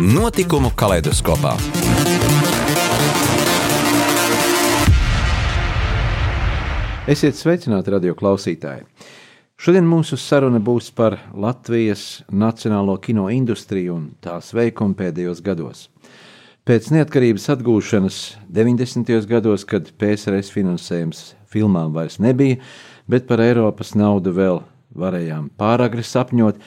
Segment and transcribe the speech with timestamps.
[0.00, 1.52] Notikumu kaleidoskopā.
[7.06, 8.82] Esiet sveicināti, radio klausītāji!
[9.54, 15.86] Šodien mūsu saruna būs par Latvijas nacionālo kino industriju un tās veikumu pēdējos gados.
[16.66, 18.20] Pēc neatkarības atgūšanas
[18.50, 19.14] 90.
[19.30, 22.58] gados, kad PSRS finansējums filmām vairs nebija,
[23.06, 26.58] bet par Eiropas naudu vēl varējām pāragri sapņot,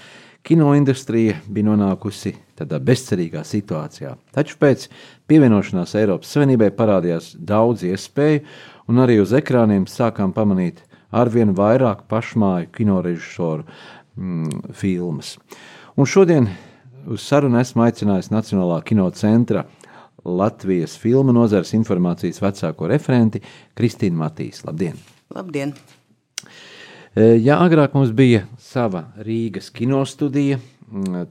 [0.47, 4.15] kino industrija bija nonākusi tādā bezcerīgā situācijā.
[4.35, 4.87] Taču pēc
[5.29, 8.43] pievienošanās Eiropas Savienībai parādījās daudz iespēju,
[8.89, 13.65] un arī uz ekrāniem sākām pamanīt arvien vairāk pašmāju kinorežisoru
[14.17, 15.35] mm, filmas.
[15.97, 16.49] Un šodien
[17.07, 19.65] uz sarunu esmu aicinājis Nacionālā kino centra
[20.27, 23.41] Latvijas filmu nozares informācijas vecāko referenti
[23.77, 24.65] Kristīnu Matīs.
[24.67, 24.97] Labdien!
[25.33, 25.73] Labdien!
[27.15, 30.59] E, ja agrāk mums bija sava Rīgas kinostudija,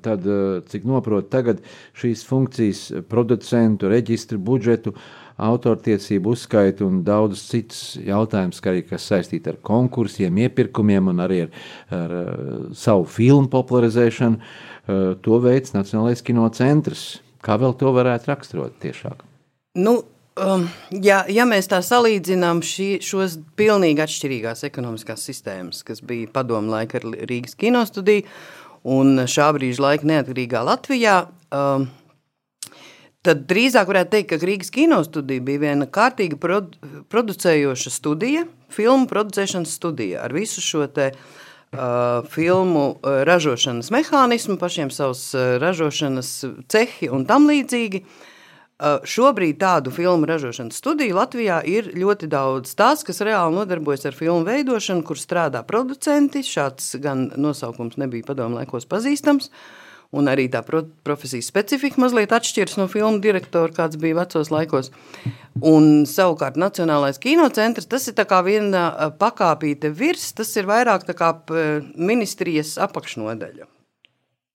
[0.03, 1.63] tad, e, cik noprotu, tagad
[1.97, 4.95] šīs funkcijas producentu, reģistru, budžetu,
[5.37, 11.55] autortiesību uzskaitu un daudzus citus jautājumus, arī, kas saistīti ar konkursiem, iepirkumiem un arī ar,
[11.93, 12.25] ar e,
[12.77, 14.53] savu filmu popularizēšanu,
[15.19, 17.17] to veids Nacionālais kino centrs.
[17.43, 19.25] Kā vēl to varētu raksturot tiešāk?
[19.83, 19.97] Nu,
[20.37, 26.75] Um, ja, ja mēs tā salīdzinām šī, šos pilnīgi atšķirīgās ekonomiskās sistēmas, kas bija padomu
[26.75, 28.27] laika ar Rīgas kinostudiju
[28.87, 31.17] un šā brīža laika neatkarīgā Latvijā,
[31.55, 31.89] um,
[33.27, 36.79] tad drīzāk varētu teikt, ka Rīgas kinostudija bija viena kārtīga produ,
[37.11, 44.95] producējoša studija, filmu producēšanas studija ar visu šo te uh, filmu uh, ražošanas mehānismu, pašiem
[44.95, 46.33] savus uh, ražošanas
[46.71, 48.03] cehi un tam līdzīgi.
[48.07, 48.33] Uh,
[48.77, 52.75] Šobrīd tādu filmu ražošanas studiju Latvijā ir ļoti daudz.
[52.77, 58.61] Tās, kas reāli nodarbojas ar filmu veidošanu, kur strādā producenti, šāds gan nosaukums nebija padomu
[58.61, 59.49] laikos pazīstams,
[60.13, 64.93] un arī tā profesijas specifika mazliet atšķiras no filmu direktora, kāds bija vecos laikos.
[65.65, 71.33] Un savukārt Nacionālais kinocentrs, tas ir kā viena pakāpīte virs, tas ir vairāk kā
[71.97, 73.73] ministrijas apakšnodaļa.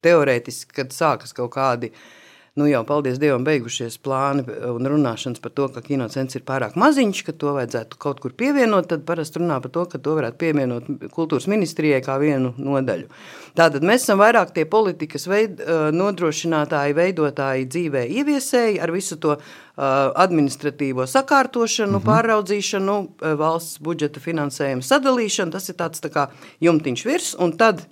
[0.06, 2.10] Teorētiski, kad sākas kaut kādi uh,
[2.56, 7.22] nu jau, paldies Dievam, beigušies plāni un runāšanas par to, ka kinocents ir pārāk maziņš,
[7.24, 10.90] ka to vajadzētu kaut kur pievienot, tad parasti runā par to, ka to varētu pievienot
[11.16, 13.08] kultūras ministrijai kā vienu nodaļu.
[13.56, 15.64] Tātad mēs esam vairāk tie politikas veid,
[15.96, 19.38] nodrošinātāji, veidotāji dzīvē ieviesēji ar visu to
[19.78, 22.10] administratīvo sakārtošanu, -hmm.
[22.12, 23.00] pāraudzīšanu,
[23.40, 26.28] valsts budžeta finansējumu sadalīšanu, tas ir tāds tā kā
[26.60, 27.88] jumtiņš virs, un tad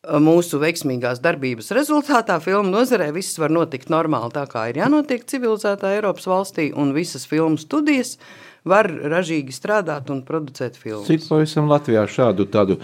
[0.00, 5.92] mūsu veiksmīgās darbības rezultātā filmu nozarē viss var notikt normāli, tā kā ir jānotiek civilizētā
[5.98, 8.16] Eiropas valstī, un visas filmu studijas
[8.64, 11.08] var ražīgi strādāt un producēt filmas.
[11.08, 12.78] Cik pavisam Latvijā šādu tādu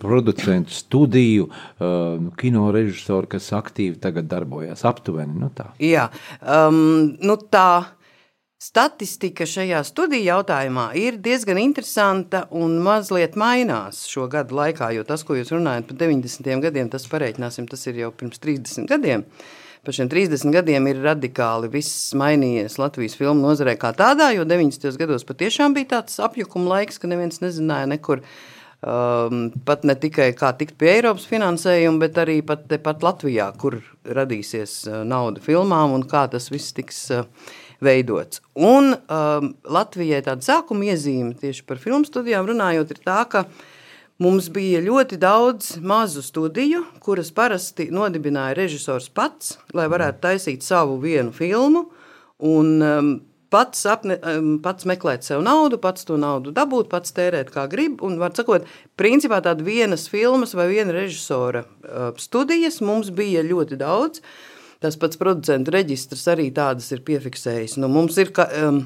[0.00, 5.70] producentu studiju, uh, kino režisoru, kas aktīvi tagad darbojas, aptuveni, nu tā?
[5.80, 6.08] Jā,
[6.40, 7.96] um, nu tā
[8.64, 15.20] Statistika šajā studiju jautājumā ir diezgan interesanta un mazliet mainās šo gadu laikā, jo tas,
[15.26, 16.48] ko jūs runājat par 90.
[16.64, 19.26] gadiem, tas pareiķināsim, tas ir jau pirms 30 gadiem.
[19.84, 24.96] Par šiem 30 gadiem ir radikāli viss mainījies Latvijas filmu nozarē kā tādā, jo 90.
[25.02, 28.22] gados patiešām bija tāds apjukuma laiks, ka neviens nezināja nekur,
[28.80, 33.82] um, pat ne tikai kā tikt pie Eiropas finansējuma, bet arī pat, pat Latvijā, kur
[34.08, 37.28] radīsies uh, nauda filmām un kā tas viss tiks uh,
[37.84, 38.42] veidots.
[38.54, 43.44] Un um, Latvijai tāda sākuma iezīme tieši par filmu studijām runājot ir tā, ka
[44.22, 50.98] mums bija ļoti daudz mazu studiju, kuras parasti nodibināja režisors pats, lai varētu taisīt savu
[51.02, 51.88] vienu filmu,
[52.44, 53.12] un um,
[53.54, 58.00] pats, apne, um, pats meklēt sev naudu, pats to naudu dabūt, pats tērēt kā grib,
[58.06, 58.66] un var sakot,
[58.98, 64.50] principā tāda vienas filmas vai viena režisora uh, studijas mums bija ļoti daudz, uh,
[64.84, 67.78] Tas pats producentu reģistrs arī tādas ir piefiksējis.
[67.80, 68.82] Nu, mums ir ka, um,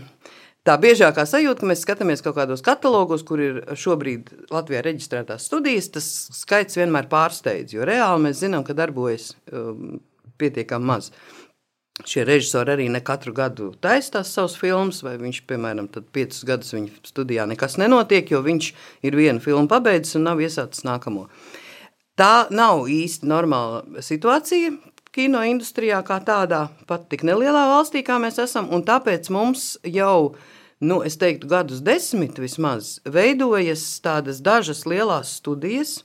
[0.68, 5.90] tā biežākā sajūta, ka mēs skatāmies kaut kādos katalogos, kur ir šobrīd Latvijā reģistrētās studijas,
[5.96, 6.06] tas
[6.38, 9.98] skaits vienmēr pārsteidz, jo reāli mēs zinām, ka darbojas um,
[10.38, 11.10] pietiekami maz.
[12.06, 17.08] Šie režisori arī ne katru gadu taisās savus filmus, vai viņš, piemēram, piecus gadus viņa
[17.10, 18.68] studijā nekas nenotiek, jo viņš
[19.02, 21.26] ir vienu filmu pabeidzis un nav iesācis nākamo.
[22.18, 24.76] Tā nav īsti normāla situācija
[25.18, 30.34] kino industrijā kā tādā, pat tik nelielā valstī, kā mēs esam, un tāpēc mums jau,
[30.78, 36.02] nu, es teiktu, gadus desmit vismaz, veidojas tādas dažas lielās studijas,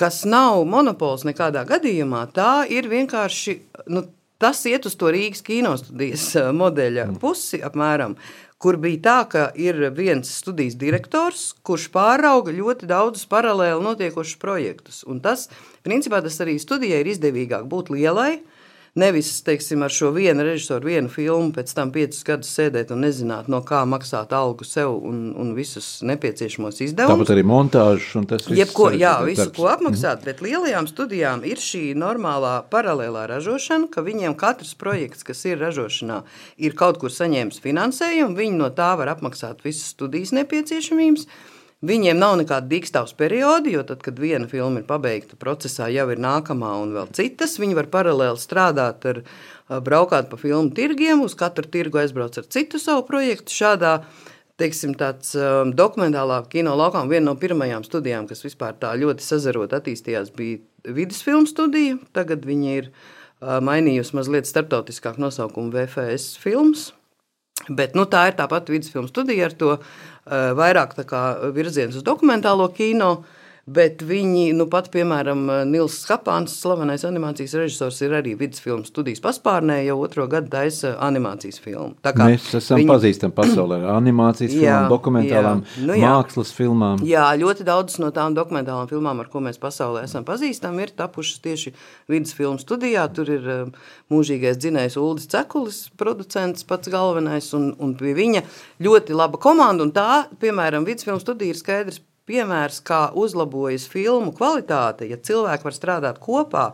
[0.00, 3.58] kas nav monopols nekādā gadījumā, tā ir vienkārši,
[3.92, 4.06] nu,
[4.40, 8.16] tas iet uz to Rīgas kinostudijas modeļa pusi apmēram,
[8.64, 15.02] kur bija tā, ka ir viens studijas direktors, kurš pārauga ļoti daudzus paralēli notiekošus projektus.
[15.04, 15.50] Un tas,
[15.84, 18.38] principā, tas arī studijai ir izdevīgāk būt lielai,
[18.94, 23.48] Nevis, teiksim, ar šo vienu režisoru, vienu filmu, pēc tam piecus gadus sēdēt un nezināt,
[23.50, 27.24] no kā maksāt algu sev un, un visus nepieciešamos izdevumus.
[27.24, 28.60] Tāpat arī montāžas un tas viss.
[28.60, 30.28] Jebko, jā, visu, ko apmaksāt, mm.
[30.28, 36.20] bet lielajām studijām ir šī normālā paralēlā ražošana, ka viņiem katrs projekts, kas ir ražošanā,
[36.62, 41.26] ir kaut kur saņēmis finansējumu, viņi no tā var apmaksāt visas studijas nepieciešamības.
[41.84, 46.20] Viņiem nav nekāda dīkstāvs periodi, jo tad, kad viena filma ir pabeigta, procesā jau ir
[46.22, 47.58] nākamā un vēl citas.
[47.60, 49.20] Viņi var paralēli strādāt ar,
[49.84, 53.52] braukāt pa filmu tirgiem, uz katru tirgu aizbrauc ar citu savu projektu.
[53.52, 53.98] Šādā
[54.60, 59.74] teiksim, tāds um, dokumentālā kino laukā viena no pirmajām studijām, kas vispār tā ļoti sazarot
[59.76, 60.62] attīstījās, bija
[60.94, 61.98] vidusfilmu studija.
[62.16, 66.92] Tagad viņa ir uh, mainījusi mazliet starptautiskāk nosaukumu VFS filmas.
[67.68, 69.76] Bet nu, tā ir tāpat vidusfilmu studija ar to
[70.26, 70.94] vairāk
[71.54, 73.24] virziens uz dokumentālo kino.
[73.64, 79.78] Bet viņi, nu pat, piemēram, Nils Skapāns, slavenais animācijas režisors, ir arī vidusfilmu studijas paspārnē,
[79.86, 81.94] jau otro gadu taisa animācijas filmu.
[82.04, 82.90] Mēs esam viņi...
[82.90, 85.86] pazīstami pasaulē ar animācijas jā, filmām, dokumentālām, jā.
[85.88, 86.12] Nu, jā.
[86.12, 87.00] mākslas filmām.
[87.08, 91.40] Jā, ļoti daudzas no tām dokumentālām filmām, ar ko mēs pasaulē esam pazīstami, ir tapušas
[91.48, 91.72] tieši
[92.12, 93.08] vidusfilmu studijā.
[93.16, 93.52] Tur ir
[94.12, 98.44] mūžīgais dzinējs Uldis Cekulis, producents pats galvenais, un, un pie viņa
[98.84, 105.08] ļoti laba komanda, un tā, piemēram, vidusfilmu studija ir skaidrs piemērs, kā uzlabojas filmu kvalitāte,
[105.10, 106.70] ja cilvēki var strādāt kopā.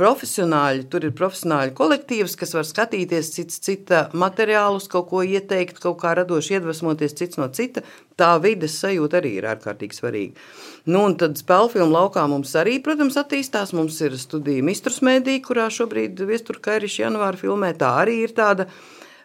[0.00, 5.98] Profesionāļi, tur ir profesionāļu kolektīvs, kas var skatīties cits cita materiālus, kaut ko ieteikt, kaut
[6.00, 7.82] kā radoši iedvesmoties cits no cita.
[8.16, 10.46] Tā vides sajūta arī ir ārkārtīgi svarīga.
[10.86, 13.74] Nu, un tad spēļu filmu laukā mums arī, protams, attīstās.
[13.76, 17.74] Mums ir studija Mistrus Mēdī, kurā šobrīd Viesturka Kairiša janvāra filmē.
[17.76, 18.80] Tā arī ir tāda uh,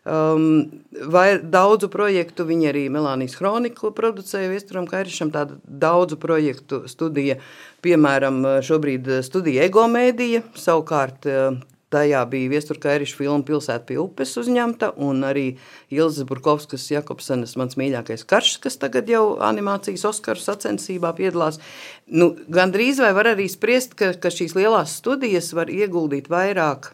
[0.05, 0.67] Um,
[1.09, 7.39] vai daudzu projektu viņa arī Melānijas Chroniku producēja Viesturam Kairišam, tāda daudzu projektu studija,
[7.81, 11.57] piemēram, šobrīd studija Ego mēdija, savukārt uh,
[11.95, 15.45] tajā bija Viestura Kairiša filma Pilsēta pie upes uzņemta, un arī
[15.93, 21.61] Ilzas Burkovskas Jakobsenes mans mīļākais karš, kas tagad jau animācijas Oskaru sacensībā piedalās.
[22.05, 26.91] Nu, Gan drīz vai var arī spriest, ka, ka šīs lielās studijas var ieguldīt vairāk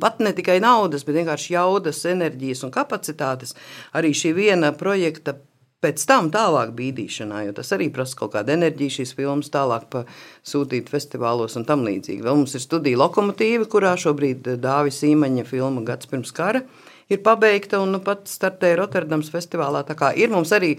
[0.00, 3.54] pat ne tikai naudas, bet vienkārši jaudas, enerģijas un kapacitātes
[3.98, 5.36] arī šī viena projekta
[5.84, 10.00] pēc tam tālāk bīdīšanā, jo tas arī prasa kaut kādu enerģiju, šīs filmas tālāk
[10.46, 12.24] sūtīt festivālos un tam līdzīgi.
[12.26, 16.64] Vēl mums ir studija lokomotīva, kurā šobrīd Dāvis Īmaņa filma Gads pirms kara
[17.08, 19.84] ir pabeigta un nu pat startēja Rotterdams festivālā.
[19.86, 20.74] Tā kā ir mums arī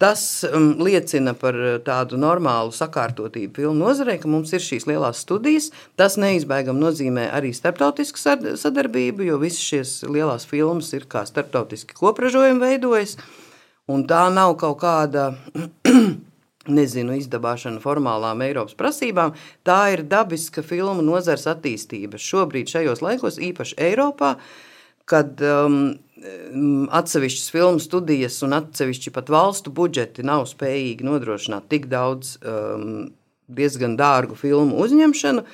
[0.00, 5.20] Tas um, liecina par uh, tādu normālu sakārtotību filmu nozarei, ka mums ir šīs lielās
[5.26, 5.68] studijas.
[6.00, 12.64] Tas neizbēgami nozīmē arī starptautisku sadarbību, jo visas šīs lielās filmas ir kā starptautiski kopražojumi
[12.64, 13.18] veidojas.
[13.92, 15.34] Un tā nav kaut kāda
[16.80, 19.34] nezinu, izdabāšana formālām Eiropas prasībām.
[19.66, 22.20] Tā ir dabiska filmu nozars attīstība.
[22.20, 24.36] Šobrīd, šajos laikos, īpaši Eiropā,
[25.10, 25.82] kad um,
[26.20, 33.10] atsevišķas filmu studijas un atsevišķi pat valstu budžeti nav spējīgi nodrošināt tik daudz um,
[33.48, 35.44] diezgan dārgu filmu uzņemšanu,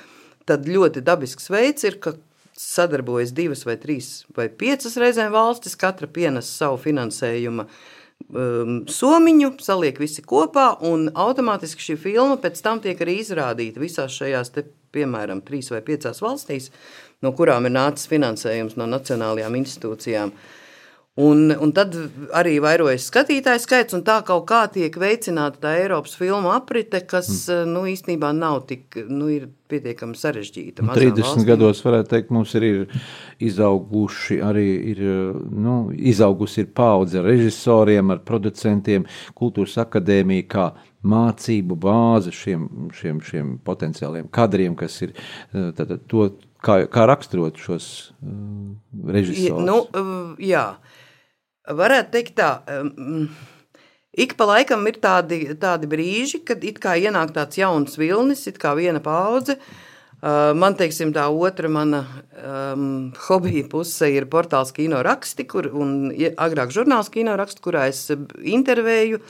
[0.47, 2.15] tad ļoti dabisks veids ir, ka
[2.57, 9.99] sadarbojas divas vai trīs vai piecas reizēm valstis, katra pienes savu finansējumu um, somiņu, saliek
[10.01, 15.43] visi kopā, un automātiski šī filma pēc tam tiek arī izrādīta visās šajās, te, piemēram,
[15.45, 16.71] trīs vai piecās valstīs,
[17.25, 20.33] no kurām ir nācis finansējums no nacionālajām institūcijām.
[21.17, 21.95] Un, un tad
[22.37, 27.31] arī vairojas skatītāju skaits, un tā kaut kā tiek veicināta tā Eiropas filmu aprite, kas
[27.49, 27.71] mm.
[27.73, 29.31] nu, īstenībā nav tik nu,
[29.65, 30.85] pietiekami sarežģīta.
[30.85, 31.47] 30 valstīm.
[31.47, 33.09] gados, varētu teikt, mums ir, ir
[33.49, 35.01] izauguši arī ir,
[35.49, 39.09] nu, izaugusi ir paudze ar režisoriem, ar producentiem,
[39.41, 40.67] kultūras akadēmija, kā
[41.07, 45.17] mācību bāze šiem, šiem, šiem potenciāliem kadriem, kas ir
[45.51, 46.29] tātad, to,
[46.67, 48.75] kā, kā raksturot šos uh,
[49.15, 49.63] režisorus.
[49.65, 50.69] Nu, jā
[51.67, 52.57] varētu teikt tā.
[52.71, 53.29] Um,
[54.17, 58.55] Ik pa laikam ir tādi, tādi brīži, kad it kā ienāk tāds jauns vilnis, it
[58.57, 59.59] kā viena paudze.
[60.17, 61.99] Uh, man, teiksim, tā otra mana
[62.33, 68.07] um, hobija puse ir portāls kino raksti, kur, un agrāk žurnāls kino raksti, kurā es
[68.41, 69.21] intervēju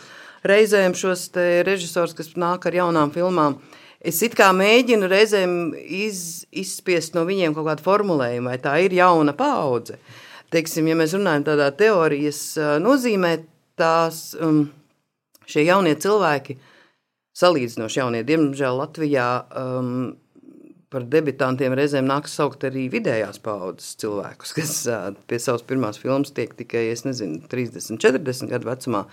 [0.48, 1.34] reizēm šos
[1.68, 3.60] režisors, kas nāk ar jaunām filmām.
[4.02, 9.98] Es mēģinu reizēm iz, izspiest no viņiem kaut kādu formulējumu, vai tā ir jauna paudze.
[10.54, 13.38] Teiksim, ja mēs runājam tādā teorijas nozīmē,
[13.78, 14.70] tās um,
[15.48, 16.58] šie jaunie cilvēki,
[17.38, 20.16] salīdzinoši jaunie, diemžēl Latvijā um,
[20.94, 26.32] par debitantiem reizēm nāks saukt arī vidējās paudzes cilvēkus, kas uh, pie savas pirmās filmas
[26.36, 29.04] tiek tikai, es nezinu, 30, 40 gadu vecumā.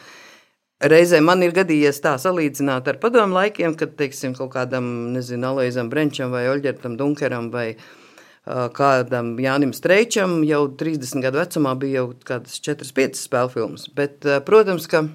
[0.84, 5.88] Reizē man ir gadījies tā salīdzināt ar padomu laikiem, kad, teiksim, kaut kādam, nezinu, Aloizam
[5.88, 12.10] Brenčam vai Oļģertam Dunkeram vai uh, kādam Jānim Streičam jau 30 gadu vecumā bija jau
[12.28, 13.86] kādas 4-5 spēļu filmas.
[13.96, 15.06] Bet, uh, protams, ka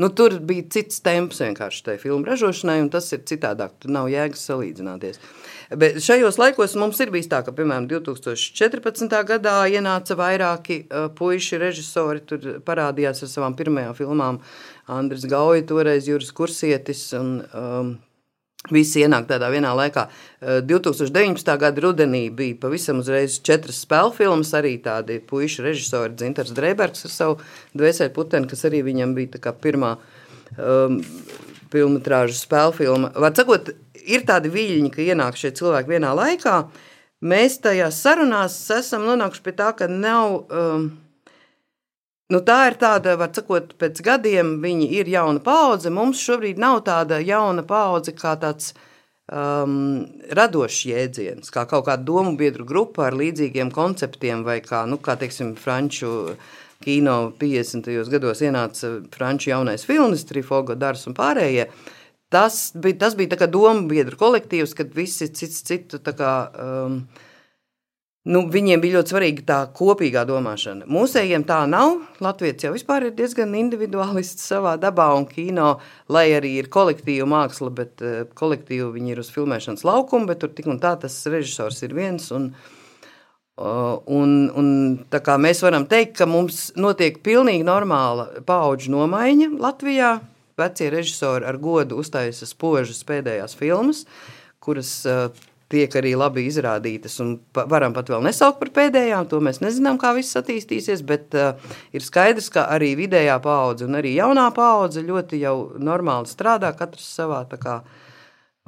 [0.00, 3.76] nu, tur bija cits temps vienkārši tajā filmu ražošanai, un tas ir citādāk.
[3.84, 5.20] Tur nav jēgas salīdzināties.
[5.80, 9.14] Bet šajos laikos mums ir bijis tā, ka, piemēram, 2014.
[9.28, 14.40] gadā ienāca vairāki uh, puiši režisori, tur parādījās ar savām pirmajām filmām
[14.92, 17.94] Andris Gauja, toreiz Juris Kursietis un um,
[18.72, 20.06] Visi ienāk tādā vienā laikā.
[20.64, 21.50] 2019.
[21.60, 27.12] gada rudenī bija pavisam uzreiz četras spēļu filmas, arī tādi puiši režisori, Dzintars Dreibergs ar
[27.12, 27.36] savu
[27.76, 29.98] dvēseli puteni, kas arī viņam bija pirmā
[30.56, 30.96] um,
[31.74, 33.12] filmu spēļu filma.
[33.20, 33.68] Var sakot,
[34.06, 36.58] ir tādi viļņi, ka ienāk šie cilvēki vienā laikā.
[37.24, 40.44] Mēs tajās sarunās esam nonākuši pie tā, ka nav.
[40.50, 40.92] Um,
[42.32, 45.90] Nu, tā ir tāda, var sakot, pēc gadiem viņi ir jauna paudze.
[45.92, 48.70] Mums šobrīd nav tāda jauna paudze kā tāds
[49.28, 54.96] um, radošs jēdziens, kā kaut kāda domu biedru grupa ar līdzīgiem konceptiem, vai kā, nu,
[55.04, 56.34] kā teiksim, franču
[56.84, 57.92] kino 50.
[58.12, 61.68] gados ienāca franču jaunais filmas, Trifogo, Dars un pārējie.
[62.34, 66.96] Tas bija, tas bija tā kā domu biedru kolektīvs, kad visi cits citu kā, um,
[68.26, 70.88] nu, viņiem bija ļoti svarīga tā kopīgā domāšana.
[70.90, 72.00] Mūsējiem tā nav.
[72.24, 75.76] Latvijas jau vispār ir diezgan individuālists savā dabā un kino,
[76.10, 80.50] lai arī ir kolektīva māksla, bet uh, kolektīvi viņi ir uz filmēšanas laukuma, bet tur
[80.56, 82.32] tik un tā tas režisors ir viens.
[82.34, 82.80] Un, uh,
[83.54, 84.68] Un, un
[85.38, 90.16] mēs varam teikt, ka mums notiek pilnīgi normāla paudžu nomaiņa Latvijā
[90.60, 94.04] vecie režisori ar godu uztaisa spožas pēdējās filmas,
[94.64, 95.28] kuras uh,
[95.72, 97.16] tiek arī labi izrādītas.
[97.54, 101.74] Pa, varam pat vēl nesaukt par pēdējām, to mēs nezinām, kā viss attīstīsies, bet uh,
[101.94, 107.06] ir skaidrs, ka arī vidējā paudze un arī jaunā paudze ļoti jau normāli strādā, katrs
[107.18, 107.80] savā kā,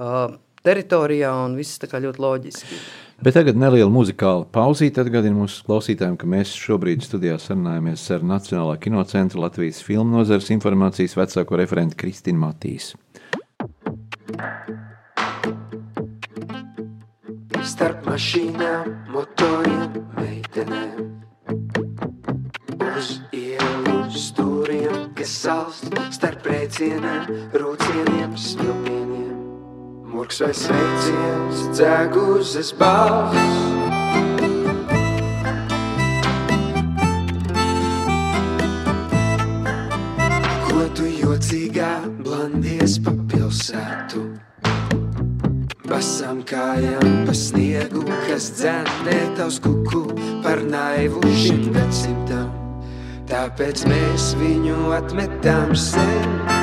[0.00, 2.81] uh, teritorijā un viss ļoti loģiski.
[3.16, 8.76] Bet tagad neliela muzikāla pauzīte atgādina mūsu klausītājiem, ka mēs šobrīd studijā sarunājamies ar Nacionālā
[8.82, 12.92] kinocentra Latvijas filmu nozares informācijas vecāko referentu Kristīnu Matīs.
[17.66, 21.08] Starp mašīnām, motoriem, meitenēm
[22.96, 28.95] Uz ielu stūriem, kas salst Starp rēcieniem, rūcieniem, smilpieniem
[30.16, 33.56] Murks vai sveiciens, dzēguzes balss.
[40.64, 41.92] Ko tu jocīgā
[42.25, 44.25] blandies pa pilsētu?
[45.85, 50.06] Basām kājām pa sniegu, kas dzēnē tavs kuku
[50.40, 52.49] par naivu šim gadsimtam.
[53.28, 56.55] Tāpēc mēs viņu atmetām sen.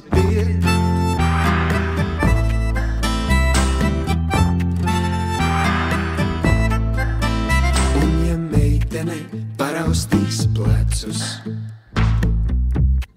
[0.00, 0.64] balsi pirkt.
[8.02, 9.18] Un ja meitene
[9.58, 11.40] paraustīs plecus,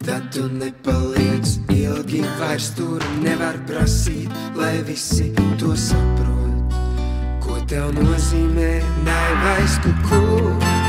[0.04, 6.80] tad tu nepaliec ilgi vairs tur nevar prasīt, lai visi to saprot.
[7.44, 10.83] Ko tev nozīmē naivais kukurūks?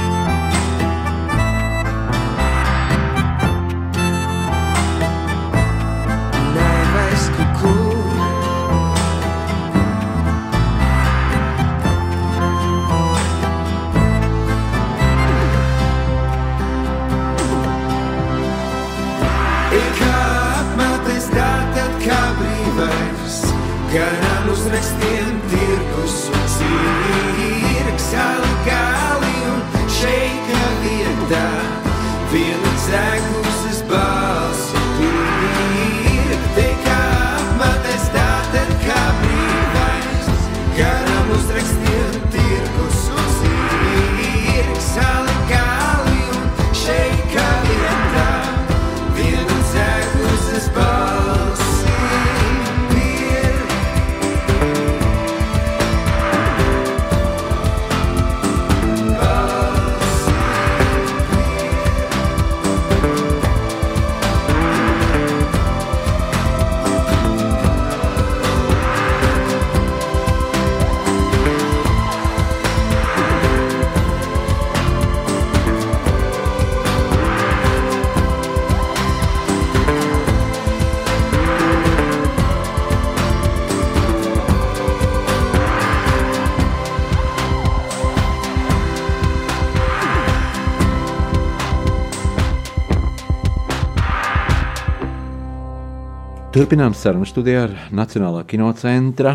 [96.55, 99.33] Turpinām sarunu studijā ar Nacionālā kinocentra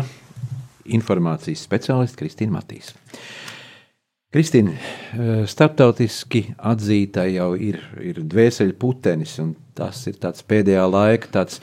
[0.88, 2.94] informācijas speciālistu Kristīnu Matīs.
[4.32, 11.28] Kristīna, eh, starptautiski atzīta jau ir, ir dvēseli putenis, un tas ir tāds pēdējā laika
[11.28, 11.60] tāds,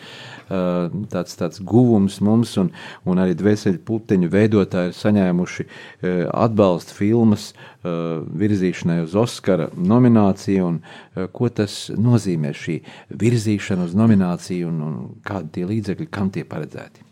[0.48, 2.72] tāds, tāds guvums mums, un,
[3.08, 7.52] un arī dvēseli puteņu veidotāji ir saņēmuši eh, atbalstu filmas
[7.88, 12.82] virzīšanai uz Oskara nomināciju, un ko tas nozīmē šī
[13.16, 17.06] virzīšana uz nomināciju, un, un kādi tie līdzekļi, kam tie paredzēti?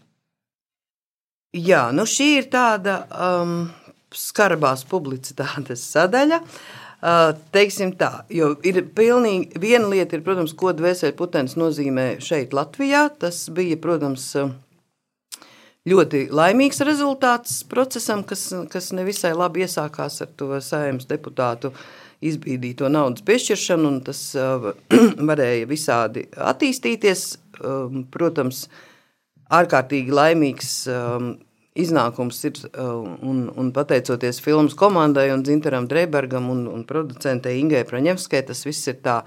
[1.55, 3.53] Jā, nu šī ir tāda um,
[4.11, 6.41] skarbās publicitātes sadaļa.
[6.41, 6.84] Uh,
[7.55, 13.07] teiksim tā, jo ir pilnīgi viena lieta, ir, protams, ko dvēseli putenis nozīmē šeit, Latvijā.
[13.19, 14.31] Tas bija, protams,
[15.85, 21.73] ļoti laimīgs rezultāts procesam, kas, kas nevisai labi iesākās ar to saimnes deputātu
[22.25, 24.21] izbīdīto naudas piešķiršanu, un tas
[25.29, 27.27] varēja visādi attīstīties.
[28.11, 28.65] Protams,
[29.53, 31.35] ārkārtīgi laimīgs um,
[31.75, 37.83] iznākums ir, uh, un, un pateicoties filmas komandai un Zintaram Dreibergam un, un producentei Ingai
[37.87, 39.19] Praņevskai, tas viss ir tā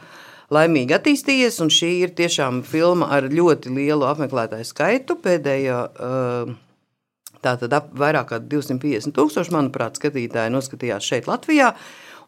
[0.55, 5.19] laimīgi attīstījies, un šī ir tiešām filma ar ļoti lielu apmeklētāju skaitu.
[5.25, 11.75] Pēdējā, uh, tātad ap vairāk kā 250 tūkstoši, manuprāt, skatītāji noskatījās šeit Latvijā,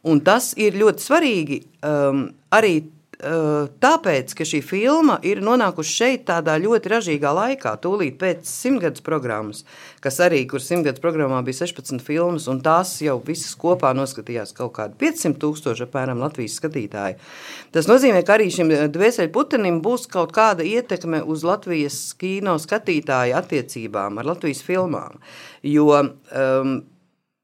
[0.04, 2.83] un tas ir ļoti svarīgi um, arī
[3.20, 9.64] tāpēc, ka šī filma ir nonākusi šeit tādā ļoti ražīgā laikā, tūlīt pēc simtgadus programmas,
[10.04, 14.72] kas arī, kur simtgadus programmā bija 16 filmas, un tās jau visas kopā noskatījās kaut
[14.78, 17.18] kādi 500 tūkstoši apmēram Latvijas skatītāji.
[17.74, 23.37] Tas nozīmē, ka arī šim dvēseli putenim būs kaut kāda ietekme uz Latvijas kino skatītāju
[23.40, 25.20] attiecībām ar Latvijas filmām,
[25.66, 26.80] jo um,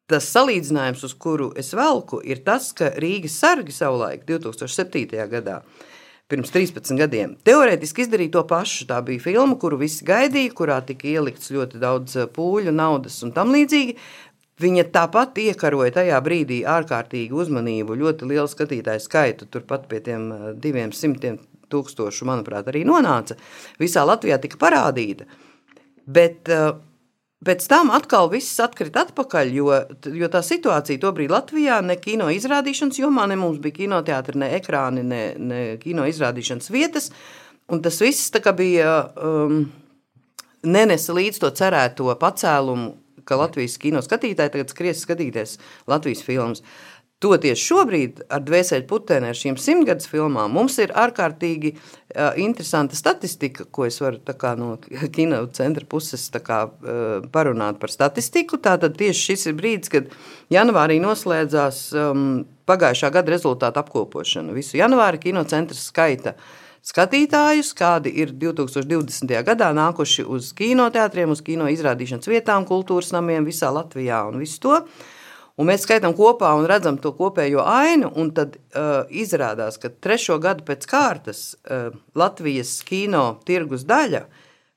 [0.07, 5.25] Tas salīdzinājums, uz kuru es velku, ir tas, ka Rīgas sargi savulaik, 2007.
[5.33, 5.57] gadā,
[6.31, 8.87] pirms 13 gadiem, teorētiski izdarīja to pašu.
[8.87, 13.35] Tā bija filma, kuru visi gaidīja, kurā tika ielikts ļoti daudz eh, pūļu, naudas un
[13.35, 13.99] tam līdzīgi.
[14.63, 20.49] Viņa tāpat iekaroja tajā brīdī ārkārtīgu uzmanību, ļoti lielu skatītāju skaitu, turpat pie tiem eh,
[20.55, 23.35] diviem simtiem tūkstošu, manuprāt, arī nonāca.
[23.83, 25.27] Visā Latvijā tika parādīta.
[26.07, 26.77] Bet uh,
[27.45, 29.67] Pēc tam atkal viss atkrita atpakaļ, jo,
[30.17, 35.05] jo tā situācija tobrīd Latvijā ne kino izrādīšanas jomā, ne mums bija kinoteātri, ne ekrāni,
[35.05, 37.11] ne, ne kino izrādīšanas vietas.
[37.69, 39.67] Un tas viss bija um,
[40.65, 42.95] nenesa līdz to cerēto pacēlumu,
[43.27, 45.57] ka Latvijas kino skatītāji tagad skries skatīties
[45.91, 46.63] Latvijas filmas.
[47.27, 53.65] Toties šobrīd ar dvēseli putēni, ar šīm simtgadus filmām, mums ir ārkārtīgi uh, interesanta statistika,
[53.67, 54.77] ko es varu kā, no
[55.15, 58.61] kino centra puses kā, uh, parunāt par statistiku.
[58.63, 60.13] Tātad tieši šis ir brīdis, kad
[60.55, 62.29] janvārī noslēdzās um,
[62.71, 64.55] pagājušā gada rezultātu apkopošana.
[64.55, 66.37] Visu janvāri kino centrs skaita
[66.87, 69.35] skatītājus, kādi ir 2020.
[69.51, 74.81] gadā nākuši uz kinoteātriem, uz kino izrādīšanas vietām, kultūras namiem visā Latvijā un visu to.
[75.57, 80.67] Un mēs skaitām kopā un redzam to kopējo ainu, tad uh, izrādās, ka trešo gadu
[80.69, 84.27] pēc kārtas uh, Latvijas kino tirgus daļa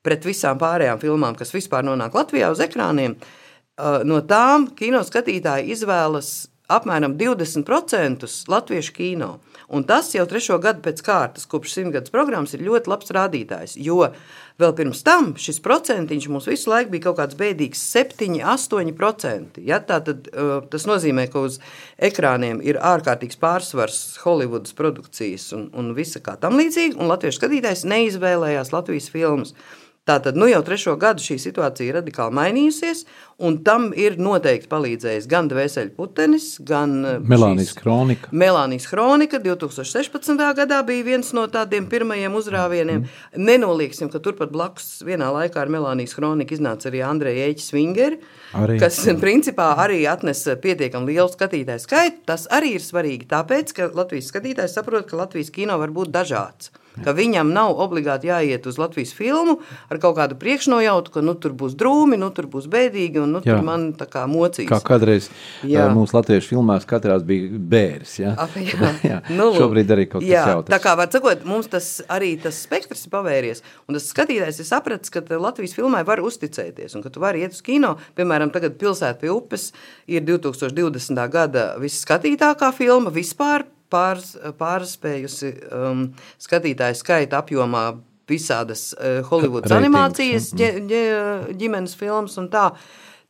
[0.00, 5.74] pret visām pārējām filmām, kas vispār nonāk Latvijā uz ekrāniem, uh, no tām kino skatītāji
[5.76, 6.32] izvēlas
[6.70, 9.34] apmēram 20% latviešu kino.
[9.70, 13.76] Un tas jau trešo gadu pēc kārtas, kopš simtgadus programmas, ir ļoti labs rādītājs.
[13.78, 14.08] Jo
[14.58, 19.60] vēl pirms tam šis procentiņš mums visu laiku bija kaut kāds bēdīgs 7, 8%.
[19.62, 20.26] Ja, tā tad,
[20.72, 21.60] tas nozīmē, ka uz
[22.02, 27.86] ekrāniem ir ārkārtīgs pārsvars Holivudas produkcijas un, un visa kā tam līdzīga, un latviešu skatītājs
[27.94, 29.54] neizvēlējās Latvijas filmas.
[30.10, 33.04] Tātad nu jau trešo gadu šī situācija ir radikāli mainījusies,
[33.46, 38.32] un tam ir noteikti palīdzējis gan Dvēseļu putenis, gan eh, Melānijas kronika.
[38.34, 40.42] Melānijas kronika 2016.
[40.58, 43.04] gadā bija viens no tādiem pirmajiem uzrāvieniem.
[43.04, 43.46] Mm.
[43.46, 48.18] Nenolieksim, ka turpat blakus vienā laikā ar Melānijas kroniku iznāca arī Andreja Eķis Vingeri,
[48.58, 48.80] Arī.
[48.82, 52.24] kas principā arī atnesa pietiekami lielu skatītāju skaitu.
[52.32, 56.74] Tas arī ir svarīgi, tāpēc, ka Latvijas skatītājs saprot, ka Latvijas kino var būt dažāds.
[57.04, 61.54] Ka viņam nav obligāti jāiet uz Latvijas filmu ar kaut kādu priekšnojautu, ka nu, tur
[61.56, 63.54] būs drūmi, nu, tur būs bēdīgi un nu, Jā.
[63.54, 64.66] tur man tā kā mocīs.
[64.68, 65.28] Kā kādreiz
[65.62, 65.86] Jā.
[65.86, 68.16] ā, mūsu latviešu filmās katrās bija bērs.
[68.18, 68.34] Ja?
[68.34, 68.92] Ah, jā.
[69.12, 69.20] jā.
[69.40, 69.52] Nu.
[69.54, 70.68] Šobrīd arī kaut kas jā, jauts.
[70.72, 73.62] Tā kā var sakot, mums tas arī tas spektrs ir pavērties.
[73.86, 76.98] Un tas skatītājs ir sapratis, ka Latvijas filmai var uzticēties.
[76.98, 79.70] Un ka tu vari iet uz kino, piemēram, tagad pilsēta pie upes
[80.10, 81.22] ir 2020.
[81.30, 83.70] gada visskatītākā filma vispār.
[83.90, 86.04] Pārs, pārspējusi um,
[86.40, 87.84] skatītāju skaita apjomā
[88.30, 91.04] visādas uh, Reitings, animācijas, ģe, ģe,
[91.58, 92.70] ģimenes filmas un tā.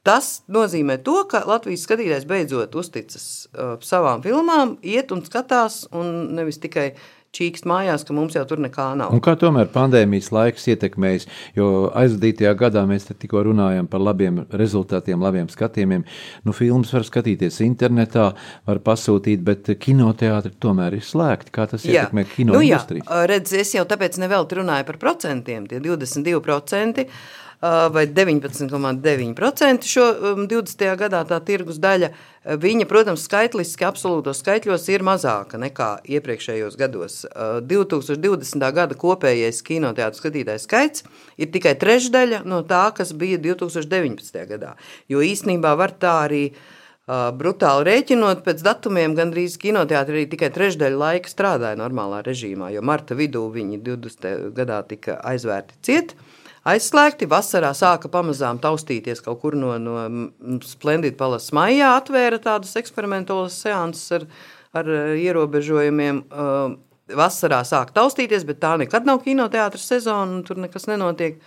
[0.04, 6.30] Tas nozīmē to, ka Latvijas skatītājs beidzot uzticas uh, savām filmām, iet un skatās, un
[6.36, 6.94] nevis tikai
[7.36, 9.14] čīkst mājās, ka mums jau tur nekā nav.
[9.14, 11.26] Un kā tomēr pandēmijas laiks ietekmējis,
[11.58, 16.04] jo aizvadītajā gadā mēs tikko runājam par labiem rezultātiem, labiem skatījumiem.
[16.46, 18.30] Nu, filmas var skatīties internetā,
[18.66, 21.54] var pasūtīt, bet kinoteātri tomēr ir slēgti.
[21.54, 22.80] Kā tas ietekmē kino nu, jā.
[22.80, 23.06] industriju?
[23.30, 27.06] Redz, es jau tāpēc nevelti runāju par procentiem, tie 22%.
[27.60, 30.84] Uh, Vai 19,9% šo um, 20.
[31.00, 37.22] gadā tā tirgus daļa, uh, viņa, protams, skaitliski absolūtos skaitļos ir mazāka nekā iepriekšējos gados.
[37.30, 38.66] Uh, 2020.
[38.80, 44.44] gada kopējais kinoteātris skatītājs skaits ir tikai trešdaļa no tā, kas bija 2019.
[44.50, 44.76] gadā.
[45.08, 46.44] Jo īsnībā var tā arī
[47.10, 53.48] brutāli rēķinot pēc datumiem, gandrīz kinoteātrī tikai trešdaļa laika strādāja normālā režīmā, jo marta vidū
[53.50, 54.52] viņi 20.
[54.54, 56.14] gadā tika aizvērti ciet.
[56.68, 63.56] Aizslēgti, vasarā sāka pamazām taustīties kaut kur no, no Splendid Palace maijā, atvēra tādas eksperimentālas
[63.62, 64.26] seanses ar,
[64.76, 66.24] ar eh, ierobežojumiem.
[66.28, 66.78] Uh,
[67.10, 71.40] Vasarā sāk taustīties, bet tā nekad nav kinoteātris sezona, un tur nekas nenotiek.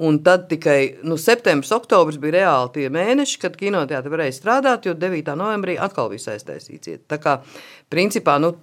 [0.00, 4.94] Un tad tikai nu, septembris, oktobris bija reāli tie mēneši, kad kinoteātris varēja strādāt, jo
[4.96, 5.34] 9.
[5.36, 7.04] novembrī atkal viss aiztaisīts.
[7.04, 7.36] Tā kā
[7.92, 8.54] principā nu,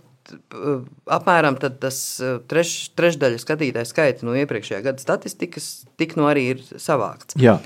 [1.11, 6.43] apmēram tad tas eh, treš, trešdaļa skatītāju skaita no iepriekšējā gada statistikas tik nu arī
[6.53, 7.35] ir savākts.
[7.41, 7.57] Jā,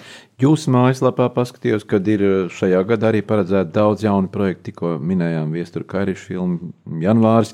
[0.42, 4.70] jūsu mājaslapā paskatījos, ka ir uh, šajā gadā arī paredzēta daudz jaunu projektu.
[4.70, 6.72] Tikko minējām viestura kairišu filmu
[7.04, 7.54] janvāris,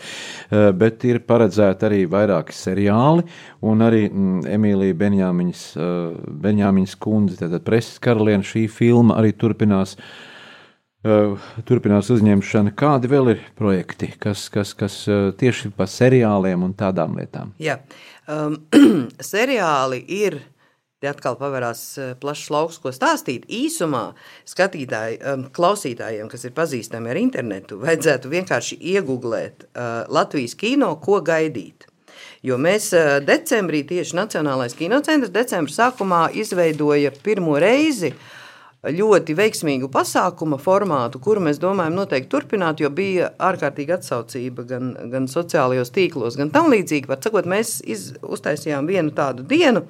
[0.78, 3.26] bet ir paredzēta arī vairāki seriāli
[3.68, 5.64] un arī mm, Emīlija Benjāmiņas,
[6.46, 9.98] Benjāmiņas kundze, tātad preses karaliene, šī filma arī turpinās.
[9.98, 10.31] Uh,
[11.02, 12.76] turpinās uzņemšana.
[12.78, 17.56] Kādi vēl ir projekti, kas, kas, kas uh, tieši par seriāliem un tādām lietām?
[17.62, 17.80] Jā,
[18.30, 18.60] um,
[19.34, 20.42] seriāli ir.
[21.02, 23.48] Te atkal pavērās eh, plašs lauks, ko stāstīt.
[23.50, 24.12] Īsumā
[24.46, 31.18] skatītāji, um, klausītājiem, kas ir pazīstami ar internetu, vajadzētu vienkārši iegūglēt uh, Latvijas kino, ko
[31.26, 31.88] gaidīt.
[32.46, 38.14] Jo mēs uh, decembrī, tieši Nacionālais kinocentrs, decembra sākumā izveidoja pirmo reizi
[38.82, 45.28] ļoti veiksmīgu pasākuma formātu, kuru mēs domājam noteikti turpināt, jo bija ārkārtīgi atsaucība gan, gan
[45.30, 47.10] sociālajos tīklos, gan tam līdzīgi.
[47.12, 49.86] Var sakot, mēs iz, uztaisījām vienu tādu dienu,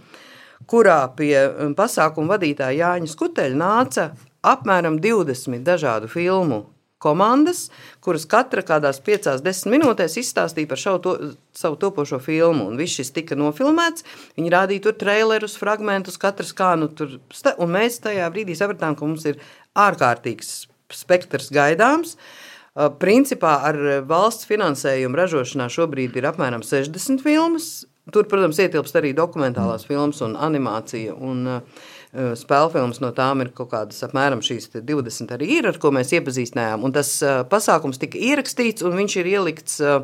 [0.67, 4.12] kurā pie um, pasākuma vadītāja Jāņa Skuteļa nāca
[4.43, 6.65] apmēram 20 dažādu filmu
[7.01, 7.65] komandas,
[8.05, 11.15] kuras katra kādās 5-10 minūtēs izstāstīja par šau to,
[11.57, 12.69] savu topošo filmu.
[12.69, 14.05] Un viss šis tika nofilmēts.
[14.37, 17.17] Viņi rādīja tur trailerus, fragmentus, katrs kā nu tur.
[17.57, 19.41] Un mēs tajā brīdī sapratām, ka mums ir
[19.79, 20.55] ārkārtīgs
[20.91, 22.15] spektrs gaidāms.
[22.15, 27.65] Uh, Principā ar valsts finansējumu ražošanā šobrīd ir apmēram 60 filmas.
[28.11, 31.11] Tur, protams, ietilpst arī dokumentālās filmas un animācija.
[31.13, 35.69] Un, uh, Spēļu filmas no tām ir kaut kādas apmēram šīs te 20 arī ir,
[35.69, 36.84] ar ko mēs iepazīstinājām.
[36.84, 40.04] Un tas uh, pasākums tika ierakstīts un viņš ir ielikts uh,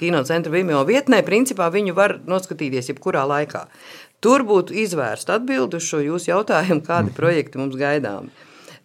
[0.00, 1.20] kinocentra Vimeo vietnē.
[1.26, 3.66] Principā viņu var noskatīties jebkurā laikā.
[4.24, 8.32] Tur būtu izvērsta atbildi uz šo jūsu jautājumu, kādi projekti mums gaidāmi.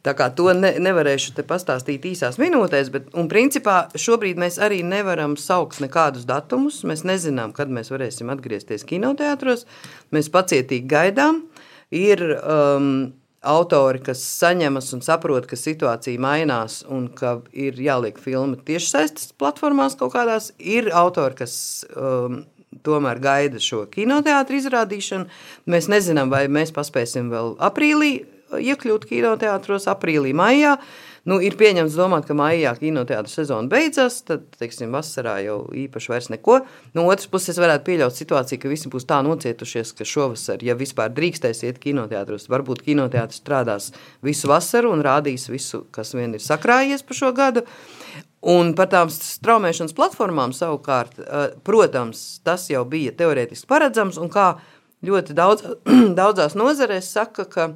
[0.04, 4.80] Tā kā to ne, nevarēšu te pastāstīt īsās minūtēs, bet un principā šobrīd mēs arī
[4.88, 6.86] nevaram saukt nekādus datumus.
[6.88, 9.66] Mēs nezinām, kad mēs varēsim atgriezties kinoteātros.
[10.16, 11.44] Mēs pacietīgi gaidām.
[11.96, 12.92] Ir um,
[13.42, 19.98] autori, kas saņemas un saprot, ka situācija mainās un ka ir jāliek filma tiešsaistes platformās
[20.00, 20.52] kaut kādās.
[20.60, 21.54] Ir autori, kas
[21.96, 22.44] um,
[22.86, 25.30] tomēr gaida šo kinoteātru izrādīšanu.
[25.72, 28.14] Mēs nezinām, vai mēs paspēsim vēl aprīlī
[28.50, 30.78] iekļūt kinoteātros aprīlī, maijā.
[31.30, 36.30] Nu, ir pieņemts domāt, ka maijā kinoteātris sezona beidzas, tad, teiksim, vasarā jau īpaši vairs
[36.34, 36.56] neko.
[36.98, 40.74] No otras puses, es varētu pieļaut situāciju, ka visi būs tā nocietušies, ka šovasar, ja
[40.80, 43.92] vispār drīkstēs iet kinoteātros, varbūt kinoteātris strādās
[44.26, 47.66] visu vasaru un rādīs visu, kas vien ir sakrājies pa šo gadu.
[48.50, 54.54] Un par tām straumēšanas platformām savukārt, eh, protams, tas jau bija teorētiski paredzams, un kā
[55.06, 55.68] ļoti daudz,
[56.22, 57.70] daudzās nozarēs saka, ka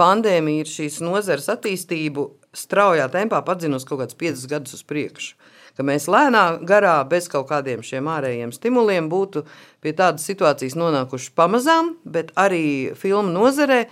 [0.00, 5.34] pandēmija ir šīs nozares attīstību straujā tempā padzinusi kaut kādus piecus gadus uz priekšu.
[5.78, 9.44] Ka mēs lēnā garā, bez kaut kādiem šiem ārējiem stimuliem, būtu
[9.80, 13.84] pie tādas situācijas nonākuši pamazām, bet arī filmu nozarē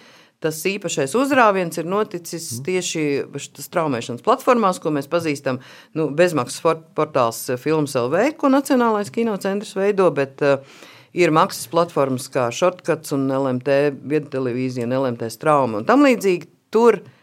[0.43, 2.67] tas īpašais uzrāviens ir noticis mhm.
[2.67, 5.63] tieši straumēšanas platformās, ko mēs pazīstam.
[5.99, 6.63] Nu, bezmaksas
[6.99, 10.63] portāls Films LV, ko Nacionālais kinocentrs veido, bet uh,
[11.15, 13.79] ir maksas platformas kā Shortcuts un LMT,
[14.13, 16.53] viedtelevīzija un LMT strauma un tam līdzīgi.
[16.69, 17.15] Tur uh,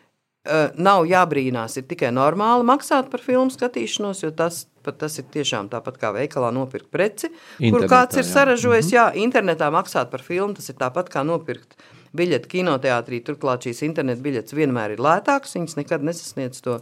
[0.77, 5.97] nav jābrīnās, ir tikai normāli maksāt par filmu skatīšanos, jo tas, tas ir tiešām tāpat
[6.01, 8.31] kā veikalā nopirkt preci, internetā, kur kāds ir jā.
[8.31, 8.91] saražojis.
[8.91, 8.95] Mhm.
[8.95, 11.77] Jā, internetā maksāt par filmu, tas ir tāpat kā nopirkt
[12.15, 13.21] biļeti kinoteātrī.
[13.25, 16.79] Turklāt šīs internetu biļetes vienmēr ir lētākas, viņas nekad nesasniedz to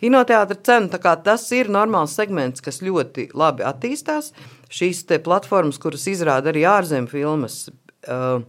[0.00, 0.90] kinoteātra cenu.
[1.24, 4.32] Tas ir normāls segments, kas ļoti labi attīstās.
[4.72, 7.66] Šīs platformas, kuras izrāda arī ārzemju filmas,
[8.10, 8.42] uh,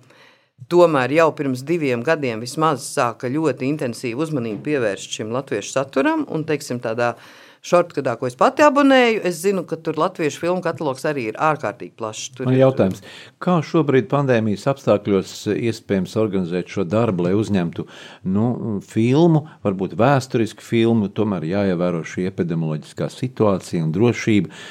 [0.72, 6.44] tomēr jau pirms diviem gadiem vismaz sāka ļoti intensīvu uzmanību pievērst šim latviešu saturam un,
[6.48, 11.06] teiksim, tādā uh, šortkadā, ko es pati abonēju, es zinu, ka tur latviešu filmu katalogs
[11.10, 12.32] arī ir ārkārtīgi plašs.
[12.38, 13.02] Tur Man ir jautājums,
[13.44, 17.88] kā šobrīd pandēmijas apstākļos iespējams organizēt šo darbu, lai uzņemtu
[18.34, 18.48] nu,
[18.88, 24.62] filmu, varbūt vēsturisku filmu, tomēr jāievēro šī epidemioloģiskā situācija un drošība.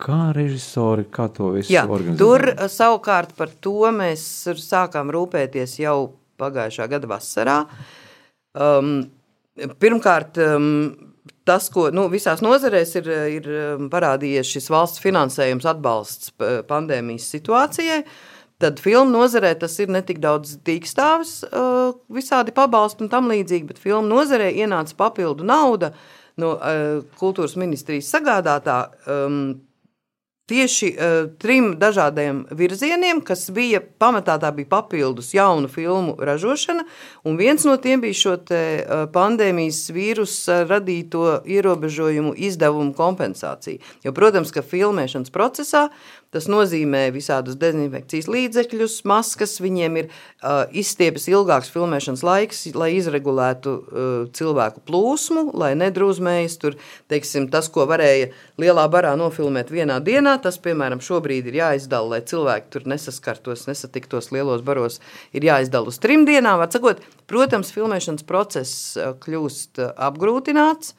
[0.00, 2.20] Kā režisori, kā to visu Jā, organizēt?
[2.20, 4.24] Tur savukārt par to mēs
[4.60, 5.98] sākām rūpēties jau
[6.40, 7.58] pagājušā gada vasarā.
[8.56, 9.10] Um,
[9.82, 11.09] pirmkārt, um,
[11.48, 16.34] tas, ko nu, visās nozarēs ir, ir um, parādījies šis valsts finansējums atbalsts
[16.68, 18.02] pandēmijas situācijai,
[18.60, 23.68] tad filmu nozarē tas ir ne tik daudz dīkstāvis, uh, visādi pabalsti un tam līdzīgi,
[23.70, 25.94] bet filmu nozarē ienāca papildu nauda
[26.40, 29.42] no uh, kultūras ministrijas sagādātā um,
[30.50, 36.84] tieši uh, trim dažādiem virzieniem, kas bija pamatā tā bija papildus jaunu filmu ražošana,
[37.24, 43.78] un viens no tiem bija šo te, uh, pandēmijas vīrusa radīto ierobežojumu izdevumu kompensācija.
[44.04, 45.88] Jo, protams, ka filmēšanas procesā
[46.30, 53.72] Tas nozīmē visādus dezinfekcijas līdzekļus, maskas, viņiem ir uh, izstiepis ilgāks filmēšanas laiks, lai izregulētu
[53.74, 56.54] uh, cilvēku plūsmu, lai nedrūzmējas.
[56.62, 56.76] Tur,
[57.10, 58.30] teiksim, tas, ko varēja
[58.62, 64.30] lielā barā nofilmēt vienā dienā, tas, piemēram, šobrīd ir jāizdala, lai cilvēki tur nesaskartos, nesatiktos
[64.30, 65.00] lielos baros,
[65.34, 66.62] ir jāizdala uz trim dienām.
[66.62, 68.94] Var sakot, protams, filmēšanas process
[69.26, 70.94] kļūst apgrūtināts,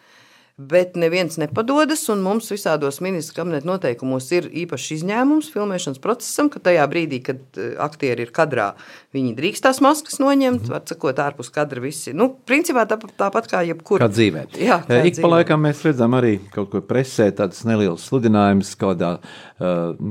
[0.62, 6.60] Bet neviens nepadodas, un mums visādos ministra kabineta noteikumos ir īpašs izņēmums filmēšanas procesam, ka
[6.62, 8.68] tajā brīdī, kad eh, aktieri ir kadrā,
[9.16, 12.14] viņi drīkst tās maskas noņemt, var sakot, ārpus kadra visi.
[12.14, 14.04] Nu, principā tā, tāpat kā jebkur.
[14.04, 14.46] Kā dzīvē.
[14.62, 15.26] Jā, kā Ik dzīvē.
[15.26, 19.16] pa laikam mēs redzam arī kaut ko presē, tādas nelielas sludinājumus, kādā,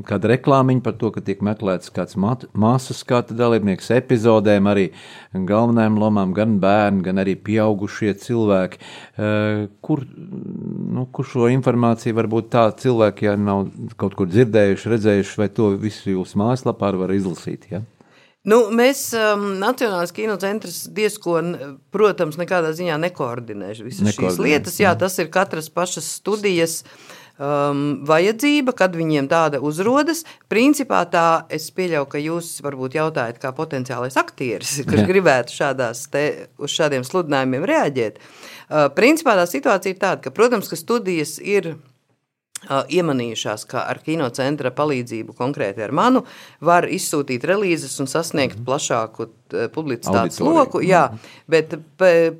[0.06, 4.86] kāda reklāmiņa par to, ka tiek meklēts kāds māsu skata dalībnieks epizodēm, arī
[5.34, 8.80] galvenajām lomām, gan bērni, gan arī pieaugušie cilvēki.
[9.18, 13.68] Uh, kur nu, kur šo informāciju varbūt tā cilvēki, ja nav
[14.00, 17.66] kaut kur dzirdējuši, redzējuši, vai to visu jūsu mājaslapā var izlasīt?
[17.72, 17.82] Ja?
[18.48, 21.36] Nu, mēs, um, Nacionālais kinocentrs, diezko,
[21.92, 24.78] protams, nekādā ziņā nekoordinējuši visas šīs lietas.
[24.80, 26.78] Jā, tas ir katras pašas studijas
[27.40, 30.22] um, vajadzība, kad viņiem tāda uzrodas.
[30.53, 35.09] Principā tā es pieļauju, ka jūs varbūt jautājat, kā potenciālais aktieris, kurš Jā.
[35.11, 36.24] gribētu šādās te,
[36.61, 38.20] uz šādiem sludinājumiem reaģēt.
[38.70, 41.74] Uh, principā tā situācija ir tāda, ka, protams, ka studijas ir
[42.68, 46.25] iemanījušās, ka ar kinocentra palīdzību, konkrēti ar manu,
[46.61, 48.66] var izsūtīt relīzes un sasniegt mm.
[48.66, 50.57] plašāku uh, publicitātes Auditoriju.
[50.59, 50.83] loku.
[50.85, 51.07] Jā,
[51.51, 51.73] bet,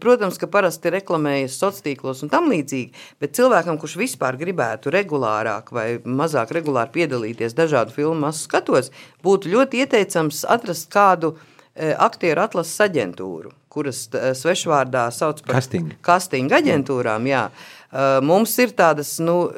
[0.03, 5.73] protams, ka parasti reklamējas sociālos tīklos un tam līdzīgi, bet cilvēkam, kurš vispār gribētu regulārāk
[5.73, 8.93] vai mazāk regulāri piedalīties dažādu filmu masu skatos,
[9.25, 11.37] būtu ļoti ieteicams atrast kādu
[11.81, 15.63] aktieru atlases aģentūru kuras svešvārdā sauc par
[16.05, 17.29] casting aģentūrām.
[17.31, 17.45] Jā.
[18.23, 19.49] Mums ir tādas nu,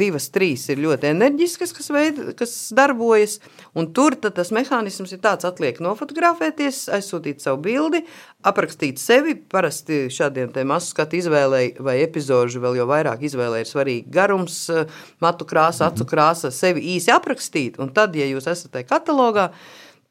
[0.00, 3.34] divas, trīs ir ļoti enerģiskas, kas, veid, kas darbojas.
[3.96, 8.00] Tur tas mehānisms ir tāds, atliek nofotografēties, aizsūtīt savu bildi,
[8.48, 9.36] aprakstīt sevi.
[9.36, 14.62] Parasti šādiem masu skatu izvēlei vai epizodu vēl jau vairāk izvēlei ir svarīgi garums,
[15.20, 17.76] matu krāsa, acu krāsa, sevi īsi aprakstīt.
[17.82, 19.50] Un tad, ja jūs esat tajā katalogā,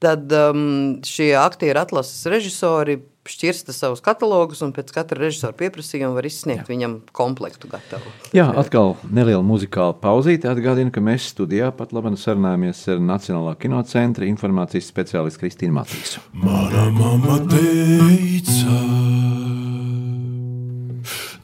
[0.06, 6.28] tad um, šie aktieru atlases režisori šķirsta savus katalogus un pēc katra režisora pieprasījuma var
[6.30, 6.70] izsniegt Jā.
[6.70, 8.12] viņam komplektu gatavu.
[8.36, 14.30] Jā, atkal neliela muzikāla pauzīte atgādina, ka mēs studijā pat labi sarunājamies ar Nacionālā kinocentra
[14.30, 16.22] informācijas speciālistu Kristīnu Matīsu.
[16.38, 18.78] Mana mamma teica,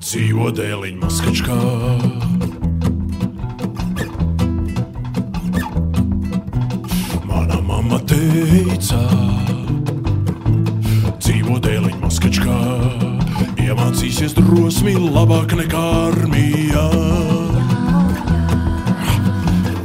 [0.02, 1.60] dzīvo dēliņa maskačkā.
[7.26, 9.02] Mana mamma teica,
[12.12, 12.56] maskačkā.
[13.64, 16.84] Iemācīsies drosmi labāk nekā armijā.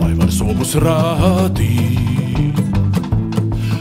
[0.00, 2.58] Lai var sobus rādīt,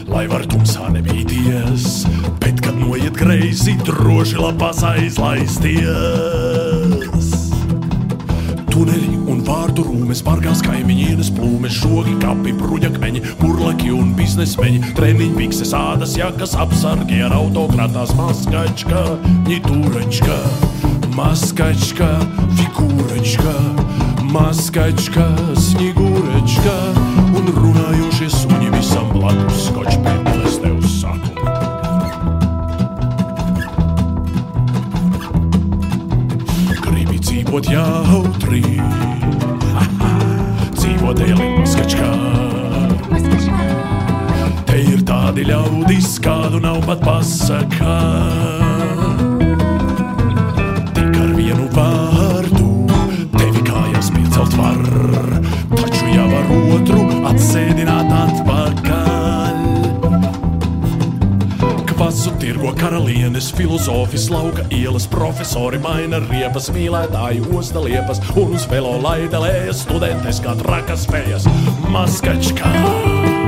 [0.06, 2.06] lai var tumsā nebīties,
[2.38, 5.82] bet kad noiet greizi, droši lapās aizlaisties
[8.70, 15.74] tuneļi un vārdu rūmes, bargās kaimiņienes plūmes, žogi, kapi, bruģakmeņi, burlaki un biznesmeņi, treniņi, bikses,
[15.76, 19.04] ādas, jakas, apsargi ar autokratās, maskačka,
[19.46, 20.38] ņitūračka,
[21.16, 22.10] maskačka,
[22.58, 23.54] figūračka,
[24.34, 25.28] maskačka,
[25.68, 26.76] snigūračka.
[27.36, 31.34] Un runājošie suņi visam blakus, skočpēteles tev saku.
[36.86, 38.64] Gribi dzīvot jautri,
[41.06, 42.08] dzīvot dēliņa skačkā.
[44.66, 47.98] Te ir tādi ļaudis, kādu nav pat pasakā.
[50.96, 52.72] Tik ar vienu vārdu
[53.36, 54.82] tevi kājās piecelt var,
[55.76, 58.45] taču jau ar otru atsēdināt atpakaļ.
[62.46, 69.82] Tirgo karalienes, filozofis, lauka ielas, profesori maina riepas, mīlētāji osta liepas, un uz velo laidelējas
[69.82, 71.50] studentes kā trakas spējas.
[71.90, 73.45] Maskačkā!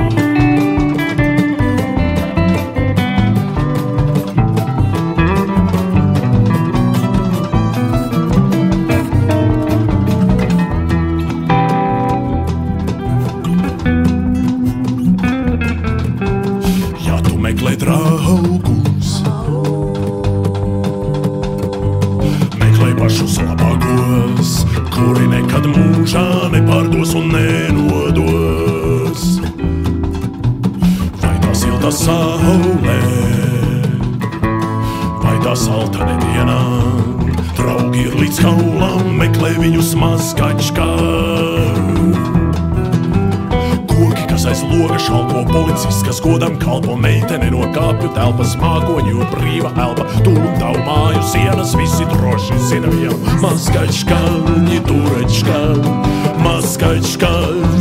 [39.19, 40.87] Meklē viņus mazgačkā.
[43.89, 49.29] Koki, kas aiz loga šalpo policists, kas godam kalpo meitene no kāpju telpas mākoņi un
[49.33, 50.07] brīva elpa.
[50.23, 53.15] Tavu māju sienas visi droši zina jau.
[53.43, 54.19] Maskačka,
[54.67, 55.61] ņituračka,
[56.45, 57.33] maskačka,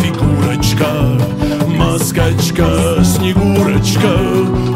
[0.02, 0.92] figūračka,
[1.78, 2.70] maskačka,
[3.14, 4.14] snigūračka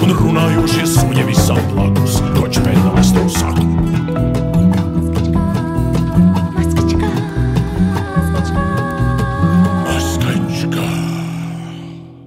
[0.02, 2.20] un runājošie suņi visam blakus.
[2.38, 3.81] Koč pēdām es tev saku.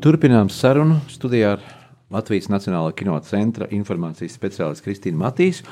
[0.05, 1.61] Turpinām sarunu studijā ar
[2.13, 5.63] Latvijas Nacionālā kino centra informācijas speciālistu Kristīnu Matīsu.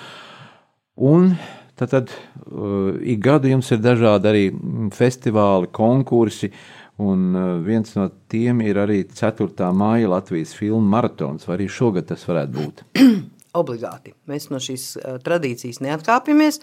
[1.06, 1.36] Un
[1.78, 4.42] tad, tad uh, ik gadu jums ir dažādi arī
[4.98, 6.50] festivāli, konkursi,
[6.98, 9.70] un uh, viens no tiem ir arī 4.
[9.70, 12.84] māja Latvijas filmu maratons, vai arī šogad tas varētu būt.
[13.62, 14.16] Obligāti.
[14.26, 16.58] Mēs no šīs uh, tradīcijas neatkāpjamies.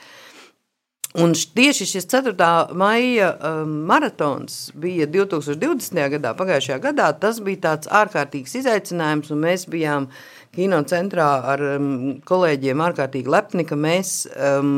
[1.19, 2.35] Un tieši šis 4.
[2.79, 5.99] maija um, maratons bija 2020.
[6.13, 7.09] gadā, pagājušajā gadā.
[7.19, 10.07] Tas bija tāds ārkārtīgs izaicinājums, un mēs bijām
[10.55, 11.91] kinocentrā ar um,
[12.27, 14.77] kolēģiem ārkārtīgi lepni, ka mēs um,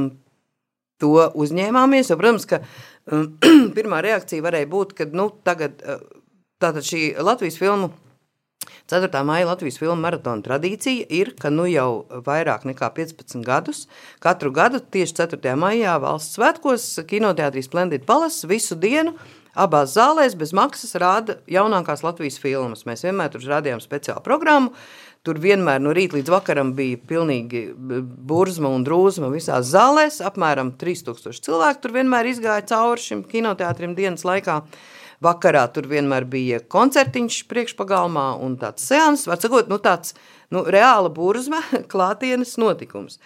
[0.97, 1.13] to
[1.45, 2.15] uzņēmāmies.
[2.15, 2.63] Jo, protams, ka
[3.13, 3.29] um,
[3.77, 6.01] pirmā reakcija varēja būt, ka nu, tagad uh,
[6.65, 7.93] tātad šī Latvijas filmu
[8.93, 9.23] 4.
[9.25, 13.87] maija Latvijas filmu maratona tradīcija ir, ka nu jau vairāk nekā 15 gadus
[14.21, 15.55] katru gadu tieši 4.
[15.57, 19.15] maijā valsts svētkos kinoteātrī Splendid Palace visu dienu
[19.57, 22.85] abās zālēs bez maksas rāda jaunākās Latvijas filmas.
[22.89, 24.77] Mēs vienmēr tur rādījām speciālu programmu,
[25.23, 27.61] Tur vienmēr no rīta līdz vakaram bija pilnīgi
[28.27, 30.17] burzma un drūzma visās zālēs.
[30.27, 34.57] Apmēram 3000 cilvēku tur vienmēr izgāja cauri šim kinoteātrim dienas laikā.
[35.23, 40.17] Vakarā tur vienmēr bija koncertiņš priekšpagalmā un tāds seans, var sakot, nu tāds
[40.51, 41.63] nu, reāla burzma
[41.93, 43.21] klātienes notikums.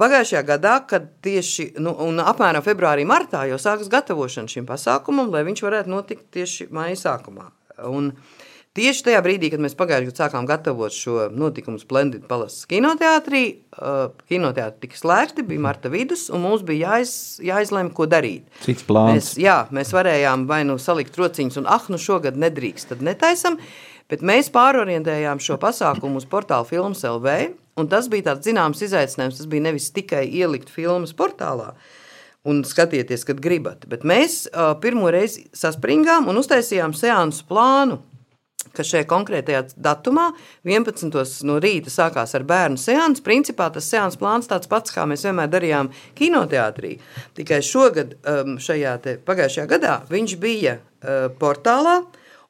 [0.00, 1.92] Pagājušajā gadā, kad tieši nu,
[2.24, 7.50] apmēram februārī, martā jau sākas gatavošana šim pasākumam, lai viņš varētu notikt tieši maija sākumā.
[7.88, 8.10] Un
[8.78, 13.44] tieši tajā brīdī, kad mēs pagājušajā gadā sākām gatavot šo notikumu Splendid Palace kinoteātrī,
[13.76, 17.14] uh, kinoteātri tika slēgti, bija marta vidus, un mums bija jāiz,
[17.44, 18.48] jāizlem, ko darīt.
[18.64, 19.14] Cits plāns.
[19.14, 23.60] Mēs, jā, mēs varējām vai nu salikt rociņus un, ah, nu šogad nedrīkst, tad netaisam.
[24.12, 27.52] Bet mēs pārorientējām šo pasākumu uz portālu Filmas LV.
[27.80, 29.38] Un tas bija tāds zināms izaicinājums.
[29.40, 31.70] Tas bija nevis tikai ielikt filmas portālā,
[32.44, 33.86] un skatieties, kad gribat.
[33.88, 38.02] Bet mēs uh, pirmo reizi saspringām un uztaisījām seansu plānu.
[38.76, 40.30] Ka šajā konkrētajā datumā,
[40.68, 41.12] 11.
[41.48, 43.24] no rīta, sākās ar bērnu seansu.
[43.26, 46.96] Principā tas seansu plāns tāds pats, kā mēs vienmēr darījām kinoteātrī.
[47.38, 52.00] Tikai šogad, um, šajā te, pagājušajā gadā, viņš bija uh, portālā,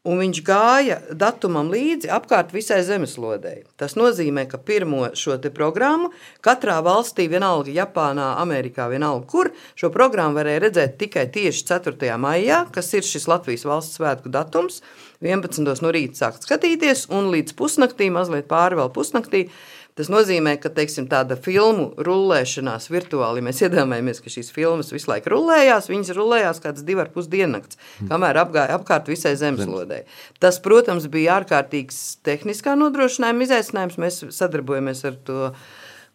[0.02, 3.62] un viņš gāja datumam līdzi apkārt visai zemeslodei.
[3.78, 6.10] Tas nozīmē, ka pirmo šo programmu
[6.42, 12.18] katrā valstī, vienalga Japānā, Amerikā, vienalga kur, šo programmu varēja redzēt tikai tieši 4.
[12.18, 14.82] maijā, kas ir šis Latvijas valsts svētku datums.
[15.22, 15.62] 11.
[15.84, 19.46] no rīta sākt skatīties, un līdz pusnaktī, mazliet pāri vēl pusnaktī,
[19.92, 25.10] Tas nozīmē, ka teiksim, tāda filmu rullēšanās virtuāli, ja mēs iedomājamies, ka šīs filmas visu
[25.10, 27.76] laiku rullējās, viņas rullējās kādas divas ar pus diennakts,
[28.08, 30.00] kamēr apgāja apkārt visai zemeslodē.
[30.40, 34.00] Tas, protams, bija ārkārtīgs tehniskā nodrošinājuma izaicinājums.
[34.00, 35.52] Mēs sadarbojamies ar to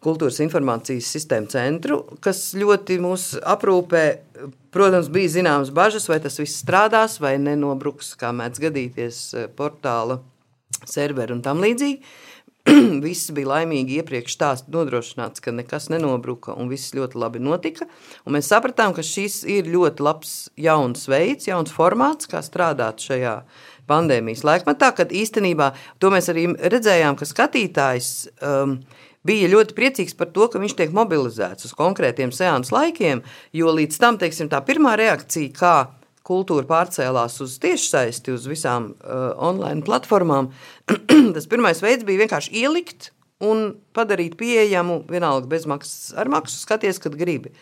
[0.04, 4.04] kultūras informācijas sistēmu centru, kas ļoti mūs aprūpē.
[4.74, 9.20] Protams, bija zināmas bažas, vai tas viss strādās, vai nenobruks, kā mēdz gadīties
[9.58, 10.20] portāla
[10.86, 12.02] serveri un tam līdzīgi.
[13.06, 17.88] viss bija laimīgi iepriekš stāst nodrošināts, ka nekas nenobruka un viss ļoti labi notika.
[18.26, 23.38] Un mēs sapratām, ka šis ir ļoti labs jauns veids, jauns formāts, kā strādāt šajā
[23.88, 25.70] pandēmijas laikmetā, kad īstenībā
[26.02, 28.10] to mēs arī redzējām, ka skatītājs
[28.44, 28.78] um,
[29.28, 33.22] bija ļoti priecīgs par to, ka viņš tiek mobilizēts uz konkrētiem seansu laikiem,
[33.56, 35.76] jo līdz tam, teiksim, tā pirmā reakcija, kā
[36.28, 40.50] kultūra pārcēlās uz tiešsaisti, uz visām uh, online platformām,
[41.36, 43.12] tas pirmais veids bija vienkārši ielikt
[43.44, 47.52] un padarīt pieejamu vienalga bezmaksas ar maksu, skaties, kad gribi.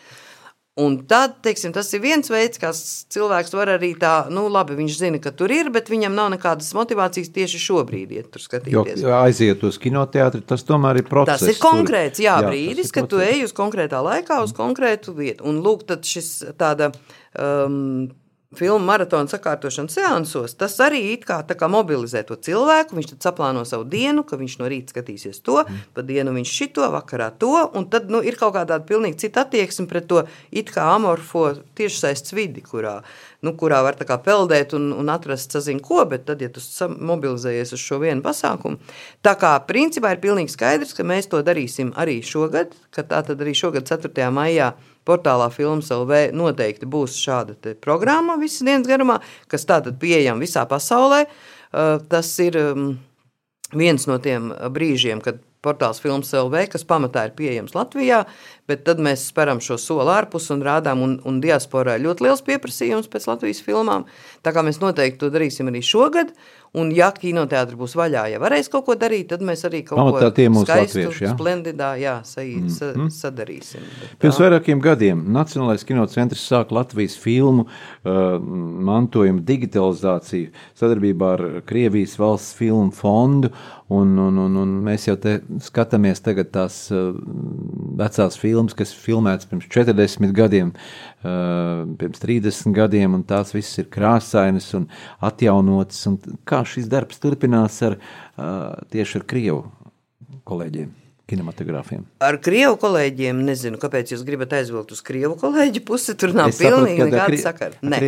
[0.77, 4.97] Un tad, teiksim, tas ir viens veids, kā cilvēks var arī tā, nu, labi, viņš
[4.99, 9.01] zina, ka tur ir, bet viņam nav nekādas motivācijas tieši šobrīd iet tur skatīties.
[9.01, 11.41] Jo aiziet uz kinoteātri, tas tomēr ir process.
[11.41, 15.47] Tas ir konkrēts, jā, jā brīdis, kad tu ej uz konkrētā laikā, uz konkrētu vietu.
[15.49, 16.29] Un lūk, tad šis
[16.61, 16.91] tāda
[17.33, 18.05] um,
[18.55, 22.95] filmu maratona sakārtošanas seansos, tas arī kā, kā mobilizē to cilvēku.
[22.95, 25.81] Viņš tad saplāno savu dienu, ka viņš no rīta skatīsies to, mm.
[25.97, 27.51] pa dienu viņš šito, vakarā to,
[27.91, 32.63] tad nu, ir kaut kāda pilnīgi cita attieksme pret to it kā amorfo tiešsaistes vidi,
[32.63, 33.01] kurā,
[33.43, 37.83] nu, kurā var peldēt un, un atrast sazin ko, bet tad, ja tu mobilizējies uz
[37.83, 38.79] šo vienu pasākumu,
[39.27, 43.43] tā kā principā ir pilnīgi skaidrs, ka mēs to darīsim arī šogad, ka tā tad
[43.43, 44.31] arī šogad 4.
[44.31, 44.71] maijā
[45.07, 51.25] portālā Filmas LV noteikti būs šāda programma visas dienas garumā, kas tātad pieejama visā pasaulē.
[51.67, 52.91] Uh, tas ir um,
[53.75, 58.23] viens no tiem brīžiem, kad portāls Filmas LV, kas pamatā ir pieejams Latvijā,
[58.67, 62.43] bet tad mēs speram šo soli ārpus un rādām, un, un diasporā ir ļoti liels
[62.47, 64.07] pieprasījums pēc Latvijas filmām.
[64.45, 66.33] Tā kā mēs noteikti to darīsim arī šogad,
[66.75, 70.29] Un, ja kinoteātris būs vaļā, ja varēs kaut ko darīt, tad mēs arī kaut Pamatā
[70.35, 71.31] ko skaistu, ja?
[71.33, 72.67] splendidā jā, sa, mm.
[72.73, 73.85] sa, sadarīsim.
[74.01, 78.35] Bet, Pirms vairākiem gadiem Nacionālais kinocentrs sāk Latvijas filmu uh,
[78.89, 83.53] mantojuma digitalizāciju sadarbībā ar Krievijas valsts filmu fondu,
[83.87, 87.13] un, un, un, un mēs jau te skatāmies tagad tās uh,
[87.97, 90.73] vecās filmas, kas filmētas pirms 40 gadiem,
[91.23, 94.87] pirms 30 gadiem, un tās visas ir krāsainas un
[95.23, 97.99] atjaunotas, un kā šis darbs turpinās ar,
[98.93, 99.65] tieši ar Krievu
[100.47, 101.06] kolēģiem?
[101.27, 102.05] Kinematogrāfiem.
[102.23, 106.15] Ar krievu kolēģiem nezinu, kāpēc jūs gribat aizvilkt uz krievu kolēģi pusi.
[106.19, 107.39] Tur nav es pilnīgi nekāda kri...
[107.41, 107.99] sakara.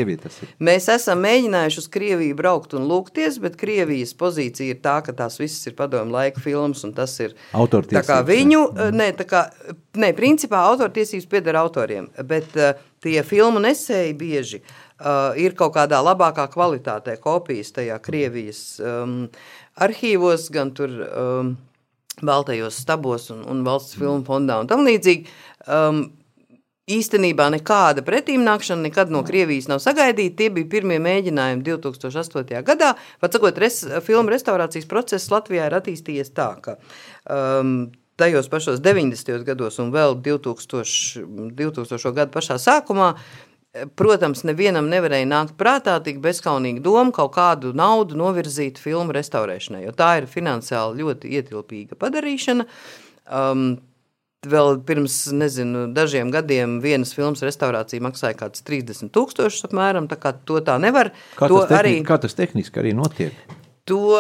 [0.64, 5.40] Mēs esam mēģinājuši uz Krieviju braukt un lūgties, bet Krievijas pozīcija ir tā, ka tās
[5.42, 8.66] visas ir padomu laika filmas un tas ir tā kā viņu,
[8.96, 9.46] ne, tā kā,
[10.00, 12.56] ne, principā autortiesības pieder autoriem, bet
[13.04, 19.26] tie filmu nesēji bieži uh, ir kaut kādā labākā kvalitātē kopijas tajā Krievijas um,
[19.80, 21.58] arhīvos, gan tur um,
[22.26, 25.30] Baltajos stabos un, un valsts filmu fondā un tam līdzīgi.
[25.68, 26.08] Um,
[26.90, 30.40] Īstenībā nekāda pretīmnākšana nekad no Krievijas nav sagaidīta.
[30.40, 32.64] Tie bija pirmie mēģinājumi 2008.
[32.66, 32.96] gadā.
[33.22, 36.80] Pat sakot, res, filmu restaurācijas process Latvijā ir attīstījies tā, ka
[37.30, 39.44] um, tajos pašos 90.
[39.46, 41.28] gados un vēl 2000,
[41.60, 42.16] 2000.
[42.18, 43.14] gadu pašā sākumā
[43.70, 49.94] Protams, nevienam nevarēja nākt prātā tik bezskaunīga doma kaut kādu naudu novirzīt filmu restaurēšanai, jo
[49.94, 52.66] tā ir finansiāli ļoti ietilpīga padarīšana.
[53.30, 53.70] Um,
[54.48, 60.16] Vēl pirms nezinu, dažiem gadiem vienas filmas restaurācija maksāja kaut kāds 30 tūkstošus apmēram, tā
[60.16, 61.10] kā to tā nevar.
[61.36, 63.36] Kā tas, tehni, arī, kā tas tehniski arī notiek?
[63.92, 64.16] To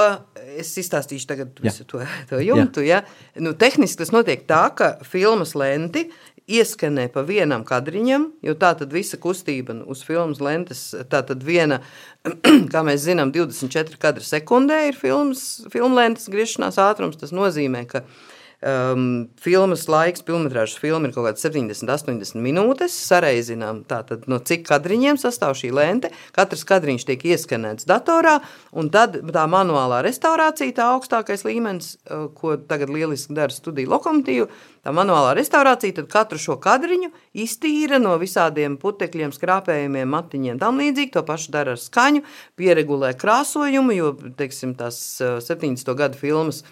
[0.60, 2.84] es izstāstīšu tagad visu to, to jumtu.
[2.84, 3.04] Ja?
[3.39, 6.10] Nu, tehniski tas notiek tā, ka filmas lenti
[6.50, 10.82] ieskanē pa vienam kadriņam, jo tā tad visa kustība uz filmas lentes,
[11.12, 11.82] tā tad viena,
[12.74, 17.20] kā mēs zinām, 24 kadra sekundē ir filmas, filmu lentes griešanās ātrums.
[17.22, 18.28] Tas nozīmē, ka uh,
[18.60, 22.91] Um, filmas laiks, filmas filma ir kaut kāds 70, 80 minūtes.
[23.07, 26.10] Sareizinām, tātad, no cik kadriņiem sastāv šī lente.
[26.36, 28.41] Katrs kadriņš tiek ieskanēts datorā,
[28.76, 34.49] un tad tā manuālā restaurācija, tā augstākais līmenis, uh, ko tagad lieliski dara studija lokomotīva.
[34.84, 41.16] Tā manuālā restaurācija tad katru šo kadriņu iztīra no visādiem putekļiem, skrāpējumiem, matiņiem, tam līdzīgi.
[41.16, 42.28] To pašu dara ar skaņu,
[42.60, 45.88] pieregulē krāsojumu, jo, teiksim, tās 70.
[45.88, 46.66] Uh, gadu filmas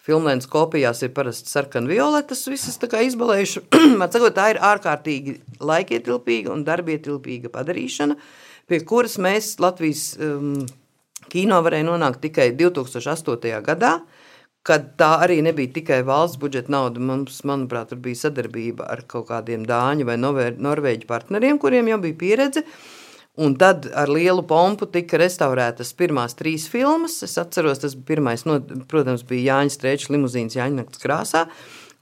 [0.00, 3.62] Filmlēnas kopijās ir parasti sarkanvioletas, visas tā kā izbalējuši.
[4.14, 8.16] Sakot, tā ir ārkārtīgi laikietilpīga un darbietilpīga padarīšana,
[8.70, 10.54] pie kuras mēs Latvijas um,
[11.30, 13.60] kino varēja nonākt tikai 2008.
[13.66, 13.98] gadā,
[14.66, 17.00] kad tā arī nebija tikai valsts budžeta nauda.
[17.00, 22.64] Mums, manuprāt, bija sadarbība ar kaut kādiem dāņu vai norvēģu partneriem, kuriem jau bija pieredze.
[23.38, 27.20] Un tad ar lielu pompu tika restaurētas pirmās trīs filmas.
[27.22, 28.58] Es atceros, tas pirmais, no,
[28.90, 31.44] protams, bija Jānis Strēčs limuzīns Jāņa nakts krāsā,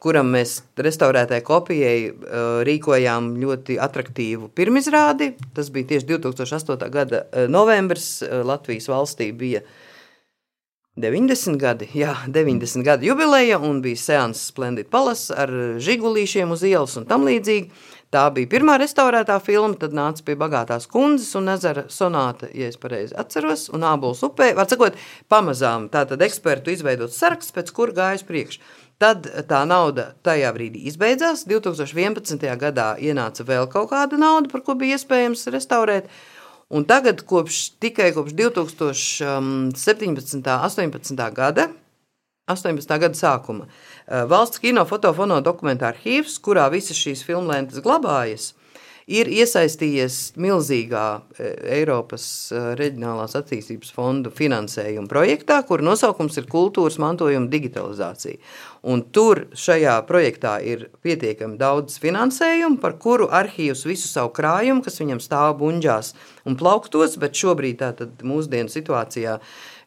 [0.00, 5.34] kuram mēs restaurētajai kopijai uh, rīkojām ļoti attraktīvu pirmizrādi.
[5.54, 6.88] Tas bija tieši 2008.
[6.96, 8.08] gada uh, novembris.
[8.24, 9.60] Uh, Latvijas valstī bija
[10.98, 16.96] 90 gadi, jā, 90 gadu jubileja un bija seanss Splendid Palace ar žigulīšiem uz ielas
[16.98, 17.68] un tam līdzīgi.
[18.08, 22.78] Tā bija pirmā restaurētā filma, tad nāca pie bagātās kundzes un ezera sonāta, ja es
[22.80, 24.54] pareizi atceros, un ābols upē.
[24.56, 24.96] Var sakot,
[25.28, 28.62] pamazām tātad ekspertu izveidot saraksts, pēc kur gājas priekš.
[28.98, 31.44] Tad tā nauda tajā brīdī izbeidzās.
[31.50, 32.48] 2011.
[32.58, 36.08] gadā ienāca vēl kaut kāda nauda, par ko bija iespējams restaurēt.
[36.72, 39.28] Un tagad, kopš, tikai kopš 2017.
[39.36, 41.28] un 2018.
[41.36, 41.68] gada,
[42.48, 42.98] 18.
[42.98, 43.68] gada sākuma.
[44.06, 48.54] Eh, valsts kino fotofono dokumentāra arhīvs, kurā visas šīs filmlentes glabājas,
[49.08, 51.04] ir iesaistījies milzīgā
[51.36, 58.40] eh, Eiropas eh, reģionālās attīstības fondu finansējuma projektā, kur nosaukums ir kultūras mantojuma digitalizācija.
[58.88, 65.00] Un tur šajā projektā ir pietiekami daudz finansējumu, par kuru arhīvs visu savu krājumu, kas
[65.02, 66.14] viņam stāv buņģās
[66.48, 69.77] un plauktos, bet šobrīd tātad mūsdienu situācijā Uh,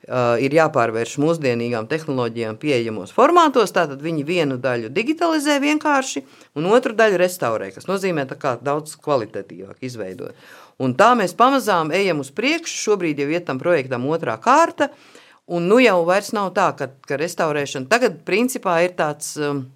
[0.41, 3.73] ir jāpārvērš mūsdienīgām tehnoloģijām pieejamos formātos.
[3.75, 6.23] Tātad viņi vienu daļu digitalizē vienkārši,
[6.57, 10.33] un otru daļu restaurē, kas nozīmē daudz kvalitatīvāk izveidot.
[10.81, 12.79] Un tā mēs pamazām ejam uz priekšu.
[12.87, 14.89] Šobrīd jau ir tam projektam otrā kārta,
[15.45, 19.35] un nu jau vairs nav tā, ka, ka restaurēšana tagad principā ir tāds.
[19.37, 19.67] Um,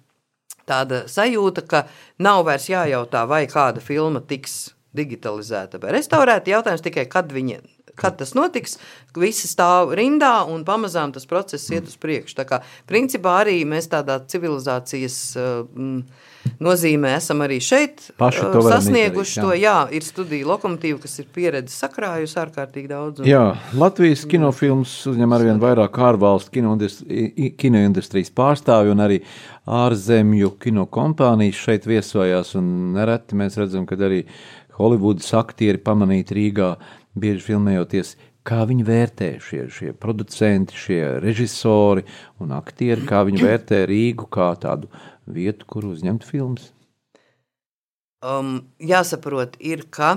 [0.66, 1.84] tāda sajūta, ka
[2.18, 6.50] nav vairs jājautā, vai kāda filma tiks digitalizēta vai restaurēta.
[6.50, 7.60] Jautājums tikai, kad viņa
[7.96, 8.76] kad tas notiks,
[9.16, 12.36] visi stāv rindā un pamazām tas process iet uz priekšu.
[12.38, 16.00] Tā kā principā arī mēs tādā civilizācijas mm,
[16.62, 19.44] nozīmē esam arī šeit Paši to sasnieguši izdarīt, jā.
[19.46, 19.54] to.
[19.62, 23.22] Jā, ir studija lokomotīva, kas ir pieredze sakrājusi ārkārtīgi daudz.
[23.22, 23.30] Un...
[23.30, 23.44] Jā,
[23.78, 26.52] Latvijas kinofilms uzņem arvien vairāk ārvalstu
[27.60, 29.22] kinoindustrijas pārstāvju un arī
[29.66, 34.22] ārzemju kino kompānijas šeit viesojās un nereti mēs redzam, ka arī
[34.76, 36.74] Holivudas aktieri pamanīti Rīgā
[37.18, 38.14] bieži filmējoties,
[38.46, 42.06] kā viņi vērtē šie, šie producenti, šie režisori
[42.42, 44.90] un aktieri, kā viņi vērtē Rīgu kā tādu
[45.26, 46.70] vietu, kur uzņemt filmas?
[48.26, 50.16] Um, jāsaprot, ir, ka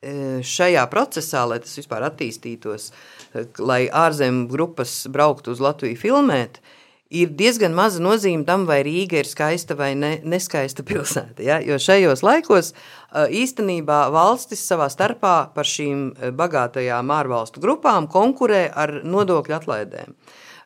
[0.00, 2.90] e, šajā procesā, lai tas vispār attīstītos,
[3.34, 6.79] e, lai ārzemju grupas brauktu uz Latviju filmēt, uh,
[7.10, 11.42] ir diezgan maza nozīme tam, vai Rīga ir skaista vai ne, neskaista pilsēta.
[11.44, 11.58] Ja?
[11.64, 12.72] Jo šajos laikos
[13.10, 20.14] īstenībā valstis savā starpā par šīm bagātajām ārvalstu grupām konkurē ar nodokļu atlaidēm.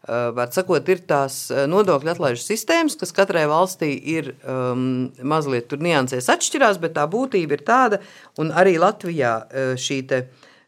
[0.05, 6.28] Var sakot, ir tās nodokļu atlaižu sistēmas, kas katrai valstī ir um, mazliet tur niansēs
[6.28, 8.03] atšķirās, bet tā būtība ir tāda,
[8.36, 9.38] un arī Latvijā
[9.80, 10.26] šī te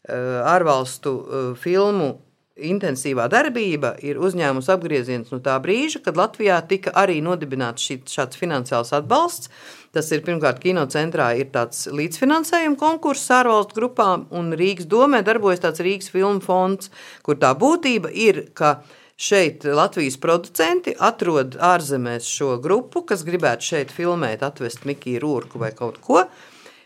[0.08, 1.12] ārvalstu
[1.60, 2.14] filmu
[2.56, 8.40] intensīvā darbība ir uzņēmusi apgrieziens no tā brīža, kad Latvijā tika arī nodibināts šī, šāds
[8.40, 9.50] finansiāls atbalsts.
[9.96, 15.84] Tas ir pirmkārt, kinocentrā ir tāds līdzfinansējuma konkurss ārvalstu grupām, un Rīgas domē darbojas tāds
[15.84, 16.90] Rīgas filmu fonds,
[17.24, 18.80] kur tā būtība ir, ka
[19.16, 25.72] šeit Latvijas producenti atrod ārzemēs šo grupu, kas gribētu šeit filmēt, atvest Mikiju Rūrku vai
[25.76, 26.26] kaut ko,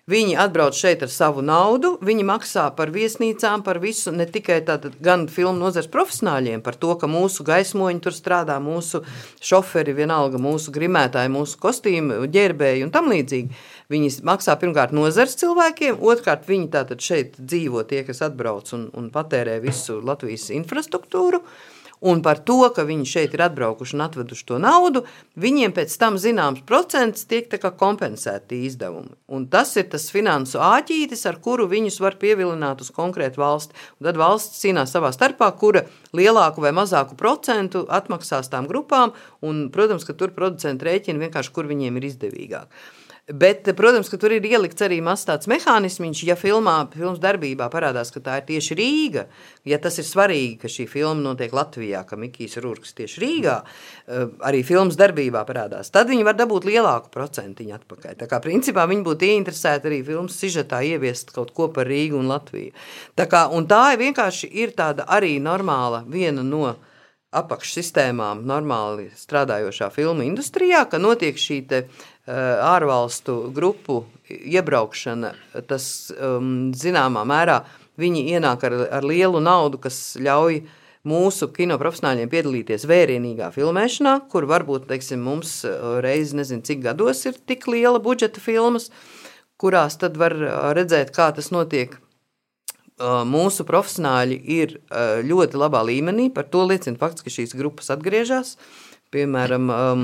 [0.09, 4.97] Viņi atbrauc šeit ar savu naudu, viņi maksā par viesnīcām, par visu, ne tikai tātad,
[5.05, 9.03] gan filmu nozares profesionāļiem, par to, ka mūsu gaismoņi tur strādā, mūsu
[9.45, 13.61] šoferi, vienalga mūsu grimētāji, mūsu kostīmu ģērbēji un tam līdzīgi.
[13.93, 19.13] Viņi maksā pirmkārt nozares cilvēkiem, otrkārt viņi tātad šeit dzīvo tie, kas atbrauc un, un
[19.15, 21.43] patērē visu Latvijas infrastruktūru.
[22.01, 25.03] Un par to, ka viņi šeit ir atbraukuši un atveduši to naudu,
[25.41, 29.13] viņiem pēc tam zināms procents tiek kompensēti izdevumi.
[29.29, 33.77] Un tas ir tas finansu āķītis, ar kuru viņus var pievilināt uz konkrētu valsti.
[34.01, 35.85] Un tad valsts cīnās savā starpā, kura
[36.17, 41.69] lielāku vai mazāku procentu atmaksās tām grupām, un, protams, ka tur producenti rēķina vienkārši, kur
[41.71, 42.83] viņiem ir izdevīgāk.
[43.31, 48.11] Bet, protams, ka tur ir ielikts arī mazs tāds mehānisms, ja filmā, filmas darbībā parādās,
[48.11, 49.25] ka tā ir tieši Rīga.
[49.69, 54.27] Ja tas ir svarīgi, ka šī filma notiek Latvijā, ka Mikls Rūks tieši Rīgā, eh,
[54.51, 58.19] arī filmas darbībā parādās, tad viņi var dabūt lielāku procentiņu atpakaļ.
[58.19, 62.27] Tā kā principā viņi būtu ieinteresēti arī filmas sižetā ieviest kaut ko par Rīgu un
[62.27, 62.73] Latviju.
[63.15, 66.75] Tā, kā, un tā ir vienkārši ir tāda arī normāla viena no
[67.31, 72.11] apakšsistēmām normāli strādājošā filmu industrijā, ka notiek šī te, uh,
[72.73, 75.33] ārvalstu grupu iebraukšana,
[75.71, 77.63] tas um, zināmā mērā
[78.01, 80.63] viņi ienāk ar, ar lielu naudu, kas ļauj
[81.07, 85.63] mūsu kino profesionāļiem piedalīties vērienīgā filmēšanā, kur varbūt, teiksim, mums
[86.05, 88.91] reizi nezinu, cik gados ir tik liela budžeta filmas,
[89.61, 90.37] kurās tad var
[90.77, 91.97] redzēt, kā tas notiek
[93.01, 94.77] mūsu profesionāļi ir
[95.27, 96.29] ļoti labā līmenī.
[96.35, 98.57] Par to liecina fakts, ka šīs grupas atgriežas.
[99.11, 100.03] Piemēram, um,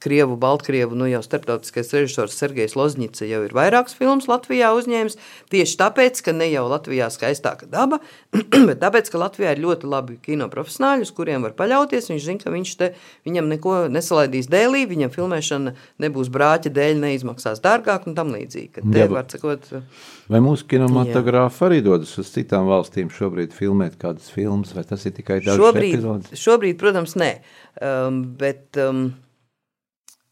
[0.00, 5.18] Krievu, Baltkrievu, nu jau starptautiskais režisors Sergejs Lozņica jau ir vairākas filmas Latvijā uzņēmis.
[5.52, 7.98] Tieši tāpēc, ka ne jau Latvijā skaistāka daba,
[8.70, 12.08] bet tāpēc, ka Latvijā ir ļoti labi kino profesionāļi, uz kuriem var paļauties.
[12.14, 12.88] Viņš zina, ka viņš te,
[13.28, 18.80] viņam neko nesalaidīs dēlī, viņam filmēšana nebūs brāķa dēļ, neizmaksās dārgāk un tam līdzīgi.
[18.80, 19.68] Te, Jā, sakot,
[20.30, 25.14] vai mūsu kinematogrāfi arī dodas uz citām valstīm šobrīd filmēt kādas filmas, vai tas ir
[25.16, 26.44] tikai dažas šobrīd, epizodes?
[26.44, 27.30] Šobrīd, protams, nē.
[27.82, 29.02] Um, bet, um,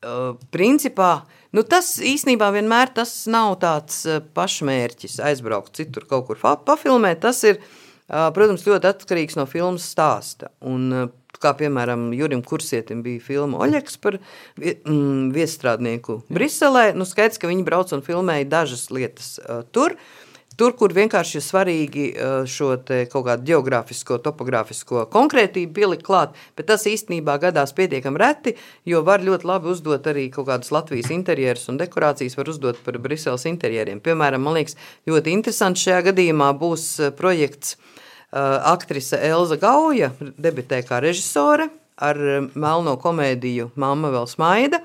[0.06, 1.10] uh, principā,
[1.56, 7.24] nu tas īstenībā vienmēr tas nav tāds uh, pašmērķis aizbraukt citur kaut kur pafilmēt.
[7.26, 10.52] Tas ir, uh, protams, ļoti atkarīgs no filmas stāsta.
[10.62, 14.20] Un, uh, kā piemēram Jurim Kursietim bija filma Oļeks par
[14.58, 20.28] mm, viestrādnieku Briselē, nu skaidrs, ka viņi brauc un filmēja dažas lietas uh, tur, uh,
[20.58, 26.66] Tur, kur vienkārši ir svarīgi eh, šo kaut kādu geogrāfisko, topogrāfisko konkrētību pielikt klāt, bet
[26.72, 31.70] tas īstenībā gadās pietiekami reti, jo var ļoti labi uzdot arī kaut kādas Latvijas interjerus
[31.70, 34.02] un dekorācijas var uzdot par Briseles interjeriem.
[34.02, 34.74] Piemēram, man liekas,
[35.06, 42.18] ļoti interesants šajā gadījumā būs eh, projekts eh, aktrise Elza Gauja, debitē kā režisore ar
[42.54, 44.82] melno komēdiju Mamma vēl smaida,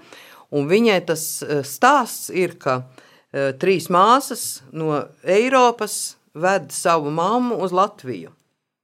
[0.53, 1.25] un viņai tas
[1.67, 2.81] stāsts ir, ka
[3.33, 4.93] Eh, trīs māsas no
[5.25, 8.29] Eiropas ved savu mammu uz Latviju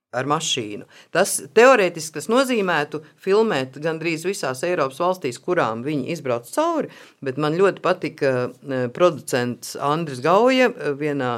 [0.10, 0.88] ar mašīnu.
[1.14, 6.90] Tas teorētiski tas nozīmētu filmēt gandrīz visās Eiropas valstīs, kurām viņi izbrauc cauri,
[7.22, 11.36] bet man ļoti patika eh, producents Andris Gauja eh, vienā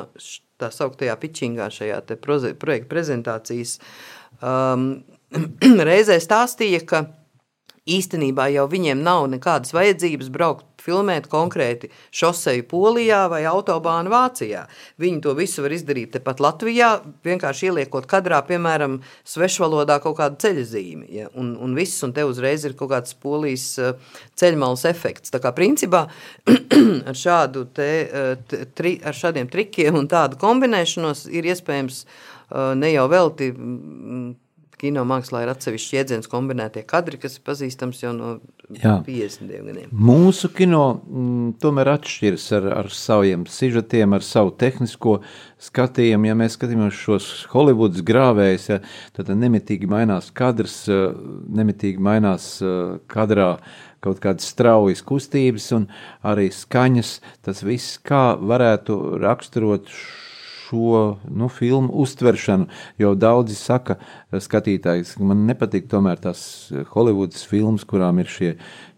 [0.61, 2.01] tā sauktajā pičingā šajā
[2.61, 3.77] projekta prezentācijas
[4.41, 5.03] um,
[5.89, 7.05] reizē stāstīja, ka
[7.89, 14.63] īstenībā jau viņiem nav nekādas vajadzības braukt filmēt konkrēti šoseju Polijā vai autobānu Vācijā.
[15.01, 16.91] Viņi to visu var izdarīt tepat Latvijā,
[17.25, 22.65] vienkārši ieliekot kadrā, piemēram, svešvalodā kaut kādu ceļzīmi, ja, un, un viss, un te uzreiz
[22.65, 23.93] ir kaut kāds polijas eh,
[24.37, 25.33] ceļmalas efekts.
[25.33, 26.07] Tā kā principā
[27.09, 32.93] ar, šādu te, eh, tri, ar šādiem trikiem un tādu kombinēšanos ir iespējams eh, ne
[32.93, 33.53] jau velti
[34.81, 38.31] kino mākslā ir atsevišķi jēdziens kombinētie kadri, kas ir pazīstams jau no
[38.71, 38.97] Jā.
[39.05, 39.91] 50 gadiem.
[39.91, 45.19] Mūsu kino m, mm, tomēr atšķiras ar, ar saviem sižetiem, ar savu tehnisko
[45.61, 46.31] skatījumu.
[46.31, 48.79] Ja mēs skatāmies šos Hollywoods grāvējus, ja,
[49.17, 51.11] tad nemitīgi mainās kadrs, eh,
[51.61, 53.53] nemitīgi mainās eh, kadrā
[54.01, 55.85] kaut kādas straujas kustības un
[56.25, 57.19] arī skaņas.
[57.45, 60.20] Tas viss, kā varētu raksturot šo
[60.71, 62.67] nu, filmu uztveršanu.
[63.01, 63.97] Jo daudzi saka,
[64.31, 66.43] skatītāji, ka man nepatīk tomēr tās
[66.93, 68.51] Holivudas filmas, kurām ir šie,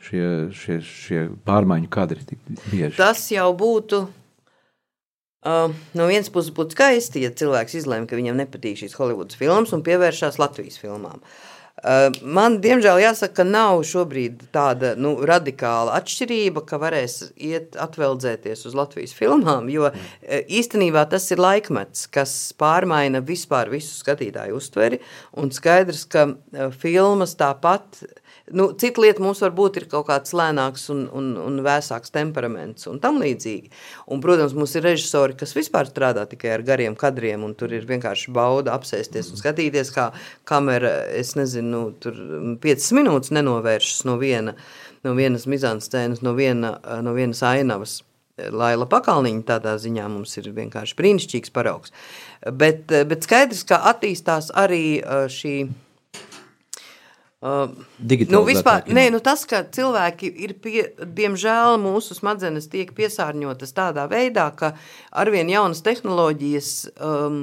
[0.03, 0.25] šie,
[0.57, 2.97] šie, šie pārmaiņu kadri tik bieži.
[2.99, 4.05] Tas jau būtu.
[5.43, 9.73] Uh, no vienas puses būtu skaisti, ja cilvēks izlēma, ka viņam nepatīk šīs Holivudas filmas
[9.75, 11.19] un pievēršās Latvijas filmām.
[11.19, 11.52] Uh, Eh,
[12.23, 18.77] man, diemžēl, jāsaka, ka nav šobrīd tāda nu, radikāla atšķirība, ka varēs iet atveldzēties uz
[18.77, 25.01] Latvijas filmām, jo eh, īstenībā tas ir laikmets, kas pārmaina vispār visu skatītāju uztveri,
[25.35, 28.03] un skaidrs, ka eh, filmas tāpat
[28.51, 32.97] Nu, cita lieta mums varbūt ir kaut kāds lēnāks un, un, un vēsāks temperaments un
[33.03, 33.69] tam līdzīgi.
[34.11, 37.87] Un, protams, mums ir režisori, kas vispār strādā tikai ar gariem kadriem, un tur ir
[37.87, 40.09] vienkārši bauda apsēsties un skatīties, kā
[40.49, 42.19] kamera, es nezinu, tur
[42.63, 44.57] piecas minūtes nenovēršas no viena,
[45.07, 46.75] no vienas mizānscēnas, no, viena,
[47.05, 48.01] no vienas ainavas.
[48.33, 51.95] Laila Pakalniņa tādā ziņā mums ir vienkārši brīnišķīgs paraugs.
[52.43, 54.99] Bet, bet skaidrs, ka attīstās arī
[55.31, 55.55] šī
[57.43, 57.73] Uh,
[58.31, 64.05] nu, vispār, nē, nu tas, ka cilvēki ir, pie, diemžēl, mūsu smadzenes tiek piesārņotas tādā
[64.07, 64.69] veidā, ka
[65.11, 66.69] arvien jaunas tehnoloģijas
[67.03, 67.41] um,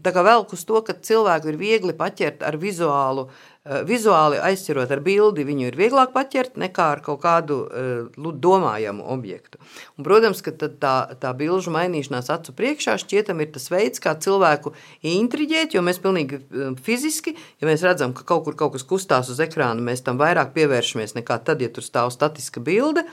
[0.00, 5.44] velk uz to, ka cilvēku ir viegli paķert ar vizuālu, uh, vizuāli aizķerot ar bildi,
[5.48, 9.60] viņu ir vieglāk paķert nekā ar kaut kādu uh, domājamu objektu.
[9.96, 14.74] Un, protams, ka tā, tā bilžu mainīšanās acu priekšā šķietam ir tas veids, kā cilvēku
[15.08, 19.32] intriģēt, jo mēs pilnīgi uh, fiziski, ja mēs redzam, ka kaut kur kaut kas kustās
[19.32, 23.06] uz ekrāna, mēs tam vairāk pievēršamies nekā tad, ja tur stāv statiska bilde.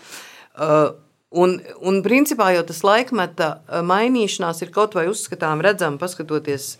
[0.59, 0.91] Uh,
[1.31, 6.73] Un, un principā jau tas laikmeta uh, mainīšanās ir kaut vai uzskatām, redzam, paskatoties,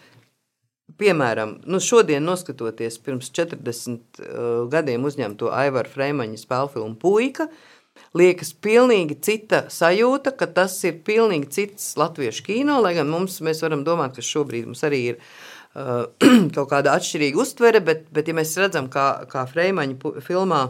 [1.00, 7.48] piemēram, nu šodien noskatoties pirms 40 uh, gadiem uzņemto Aivaru Freimaņa spēļu filmu Puika,
[8.18, 13.64] liekas pilnīgi cita sajūta, ka tas ir pilnīgi cits latviešu kino, lai gan mums, mēs
[13.66, 16.08] varam domāt, ka šobrīd mums arī ir uh,
[16.56, 20.66] kaut kāda atšķirīga uztvere, bet, bet ja mēs redzam, kā, kā Freimaņa filmā,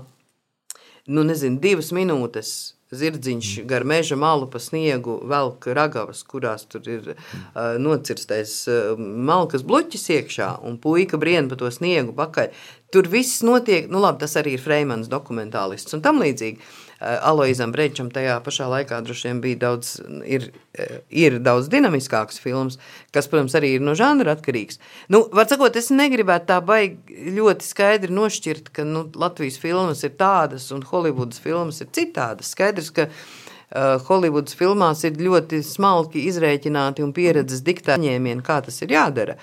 [1.11, 2.53] nu nezinu, divas minūtes
[2.91, 9.63] zirdziņš gar meža malu pa sniegu velk ragavas, kurās tur ir uh, nocirstais uh, malkas
[9.67, 12.51] bluķis iekšā un puika brien pa to sniegu pakaļ.
[12.91, 16.59] Tur viss notiek, nu labi, tas arī ir Freimans dokumentālists un tam līdzīgi.
[17.01, 20.43] Uh, Aloizam Brečam tajā pašā laikā droši vien bija daudz, ir,
[20.77, 22.77] uh, ir daudz dinamiskāks films,
[23.09, 24.77] kas, protams, arī ir no žanra atkarīgs.
[25.09, 30.13] Nu, var sakot, es negribētu tā baigi ļoti skaidri nošķirt, ka nu, Latvijas filmas ir
[30.19, 32.53] tādas un Holivudas filmas ir citādas.
[32.53, 38.93] Skaidrs, ka uh, Holivudas filmās ir ļoti smalki izrēķināti un pieredzes diktāņēmieni, kā tas ir
[38.93, 39.39] jādara.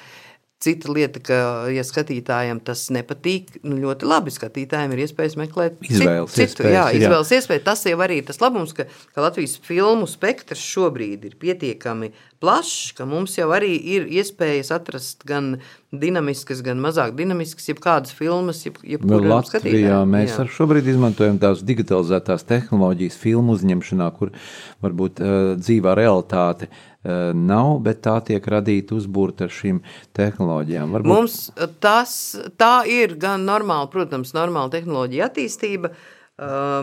[0.58, 1.36] Cita lieta, ka,
[1.70, 6.86] ja skatītājiem tas nepatīk, nu, ļoti labi skatītājiem ir iespējas meklēt Izvēles citu, iespējas, jā,
[6.90, 6.96] jā.
[6.98, 7.62] izvēles iespēja.
[7.68, 12.10] Tas jau arī ir tas labums, ka, ka Latvijas filmu spektrs šobrīd ir pietiekami
[12.42, 15.60] plašs, ka mums jau arī ir iespējas atrast gan
[15.94, 20.10] dinamiskas, gan mazāk dinamiskas, jebkādas filmas, jeb, jebkuram Latvijā skatītājam.
[20.10, 20.50] mēs Jā.
[20.58, 24.34] šobrīd izmantojam tās digitalizētās tehnoloģijas filmu uzņemšanā, kur
[24.82, 26.86] varbūt uh, dzīvā realitāte uh,
[27.34, 29.82] nav, bet tā tiek radīta uzbūrta ar šīm
[30.16, 30.94] tehnoloģijām.
[30.96, 31.40] Varbūt Mums
[31.82, 32.12] tas
[32.60, 35.92] tā ir gan normāla, protams, normāla tehnoloģija attīstība.
[35.92, 36.16] Uh,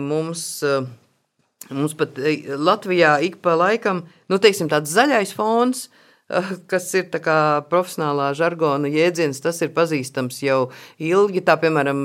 [0.04, 0.84] Mums, uh,
[1.72, 6.02] mums pat eh, Latvijā ik pa laikam, nu, teiksim, tāds zaļais fons, uh,
[6.70, 7.06] kas ir
[7.70, 10.58] profesionālā žargona jēdziens, tas ir pazīstams jau
[10.98, 11.42] ilgi.
[11.46, 12.02] Tā, piemēram,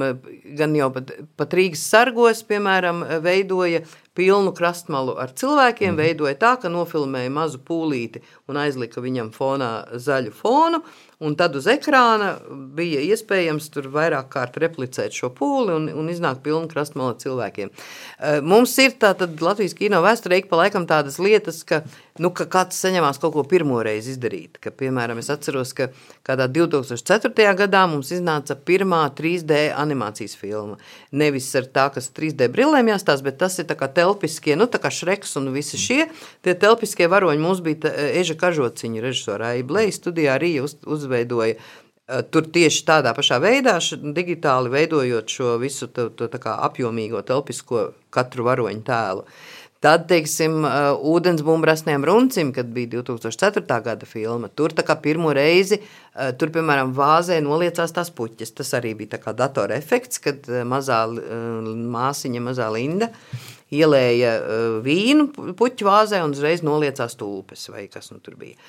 [0.57, 3.81] gan jau pat, pat Rīgas sargos, piemēram, veidoja
[4.17, 10.33] pilnu krastmalu ar cilvēkiem, veidoja tā, ka nofilmēja mazu pūlīti un aizlika viņam fonā zaļu
[10.35, 10.81] fonu,
[11.21, 12.33] un tad uz ekrāna
[12.75, 17.69] bija iespējams tur vairāk kārt replicēt šo pūli un, un iznāk pilnu krastmalu ar cilvēkiem.
[17.71, 21.83] Eh, Mums ir tātad Latvijas kino vēsturē ik pa laikam tādas lietas, ka,
[22.21, 25.91] nu, ka kāds saņemās kaut ko pirmo reizi izdarīt, ka, piemēram, es atceros, ka
[26.27, 27.53] kādā 2004.
[27.61, 30.79] gadā mums iznāca pirmā 3D animācijas filma.
[31.13, 34.81] Nevis ar tā, kas 3D brillēm jāstās, bet tas ir tā kā telpiskie, nu tā
[34.81, 36.01] kā Šreks un visi šie,
[36.41, 42.21] tie telpiskie varoņi mums bija tā, Eža Kažociņa režisora Aiblei studijā arī uz, uzveidoja eh,
[42.31, 43.77] Tur tieši tādā pašā veidā,
[44.15, 49.27] digitāli veidojot šo visu to, to apjomīgo telpisko katru varoņu tēlu.
[49.81, 53.63] Tad, teiksim, uh, ūdensbumbrasniem runcim, kad bija 2004.
[53.81, 58.53] gada filma, tur kā pirmo reizi, uh, tur, piemēram, vāzē noliecās tās puķes.
[58.59, 60.99] Tas arī bija tā kā datora efekts, kad mazā
[61.95, 63.09] māsiņa, mazā Linda
[63.73, 64.35] ielēja
[64.85, 68.59] vīnu pu- puķu vāzē un uzreiz noliecās tulpes vai kas nu tur bija.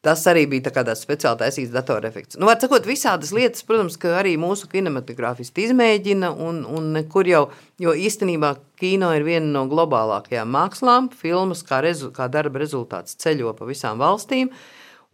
[0.00, 2.38] Tas arī bija tā tāds speciāli taisīts datorefekts.
[2.40, 7.42] Nu, var sakot, visādas lietas, protams, arī mūsu kinematogrāfisti izmēģina, un, un nekur jau,
[7.80, 11.10] jo īstenībā kino ir viena no globālākajām mākslām.
[11.12, 14.48] Filmas kā, rezu, kā darba rezultāts ceļo pa visām valstīm,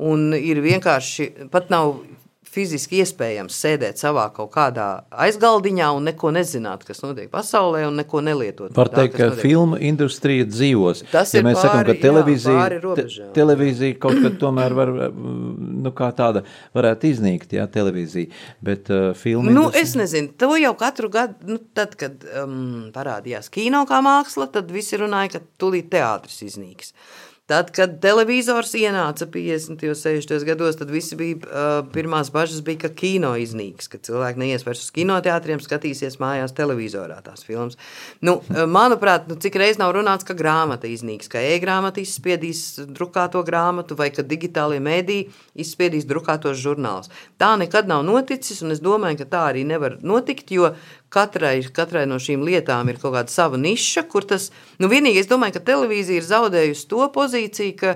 [0.06, 1.96] un ir vienkārši pat nav
[2.56, 4.86] fiziski iespējams sēdēt savā kaut kādā
[5.26, 8.72] aizgaldiņā un neko nezināt, kas notiek pasaulē, un neko nelietot.
[8.76, 9.42] Var teikt, ka notiek.
[9.44, 11.04] filmu industrija dzīvos.
[11.12, 14.76] Tas ja ir mēs sakām, ka pāri, jā, televīzija, pāri te, televīzija kaut kad tomēr
[14.78, 16.42] var, nu, kā tāda
[16.76, 18.32] varētu iznīkt, jā, televīzija,
[18.64, 22.88] bet uh, filmu Nu, industrija- es nezinu, to jau katru gadu, nu, tad, kad um,
[22.96, 26.94] parādījās kino kā māksla, tad visi runāja, ka tūlīt teātris iznīks.
[27.46, 29.84] Tad, kad televizors ienāca 50.
[29.86, 30.42] un 60.
[30.48, 34.82] gados, tad visi bija, uh, pirmās bažas bija, ka kino iznīks, ka cilvēki neies vairs
[34.82, 37.78] uz kinoteātriem, skatīsies mājās televizorā tās filmas.
[38.18, 43.44] Nu, uh, manuprāt, nu, cik reiz nav runāts, ka grāmata iznīks, ka e-grāmata izspiedīs drukāto
[43.46, 45.22] grāmatu vai ka digitālie mēdī
[45.54, 47.14] izspiedīs drukātos žurnālus.
[47.38, 50.74] Tā nekad nav noticis, un es domāju, ka tā arī nevar notikt, jo
[51.12, 54.50] katrai, katrai no šīm lietām ir kaut kāda sava niša, kur tas,
[54.82, 57.94] nu vienīgi es domāju, ka televīzija ir zaudējusi to pozīciju, ka,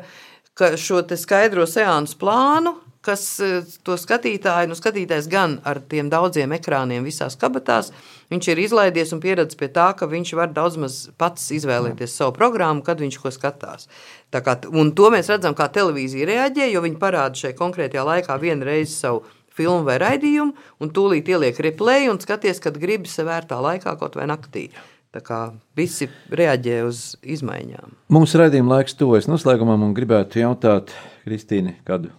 [0.58, 6.10] ka šo te skaidro seansu plānu, kas eh, to skatītāju, nu, skatītājs gan ar tiem
[6.12, 7.90] daudziem ekrāniem visās kabatās,
[8.32, 12.36] viņš ir izlaidies un pieredzējis pie tā, ka viņš var daudz maz pats izvēlēties savu
[12.36, 13.88] programmu, kad viņš ko skatās.
[14.30, 18.36] Tā kā, un to mēs redzam, kā televīzija reaģē, jo viņi parāda šajā konkrētajā laikā
[18.42, 19.24] vienu reizi savu
[19.56, 24.28] filmu vai raidījumu, un tūlīt ieliek replay un skaties, kad gribi savērtā laikā kaut vai
[24.30, 24.68] naktī.
[25.10, 25.40] Tā kā
[25.74, 27.96] visi reaģē uz izmaiņām.
[28.14, 30.92] Mums raidījuma laiks tuvojas noslēgumam un gribētu jautāt
[31.24, 32.12] Kristīne kādu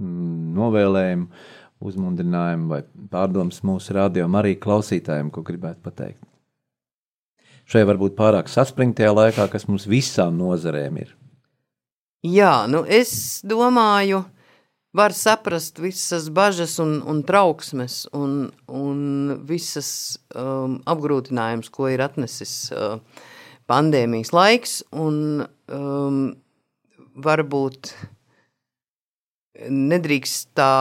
[0.00, 1.28] mm, novēlējumu,
[1.84, 2.80] uzmundrinājumu vai
[3.12, 6.24] pārdomas mūsu radio arī klausītājiem, ko gribētu pateikt.
[7.68, 11.12] Šai varbūt pārāk saspringtajā laikā, kas mums visām nozarēm ir.
[12.24, 14.37] Jā, nu es domāju, ka
[14.92, 19.00] var saprast visas bažas un, un trauksmes un, un
[19.48, 22.96] visas um, apgrūtinājumus, ko ir atnesis uh,
[23.68, 26.22] pandēmijas laiks, un um,
[27.18, 27.92] varbūt
[29.68, 30.72] nedrīkst tā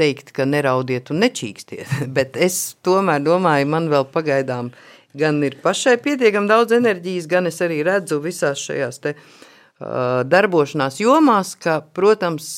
[0.00, 4.72] teikt, ka neraudiet un nečīkstiet, bet es tomēr domāju, man vēl pagaidām
[5.14, 9.41] gan ir pašai pietiekam daudz enerģijas, gan es arī redzu visās šajās te Uh,
[10.28, 12.48] darbošanās jomās, ka, protams,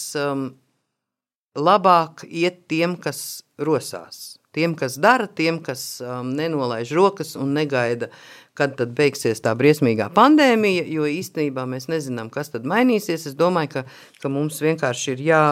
[1.54, 4.38] labāk iet tiem, kas rosās.
[4.54, 8.10] Tiem, kas dara, tiem, kas um, nenolaiž rokas un negaida,
[8.54, 13.26] kad tad beigsies tā briesmīgā pandēmija, jo īstenībā mēs nezinām, kas tad mainīsies.
[13.30, 13.82] Es domāju, ka,
[14.22, 15.44] ka mums vienkārši ir jā,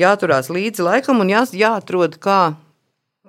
[0.00, 2.54] jāturās līdzi laikam un jā, jāatrod, kā,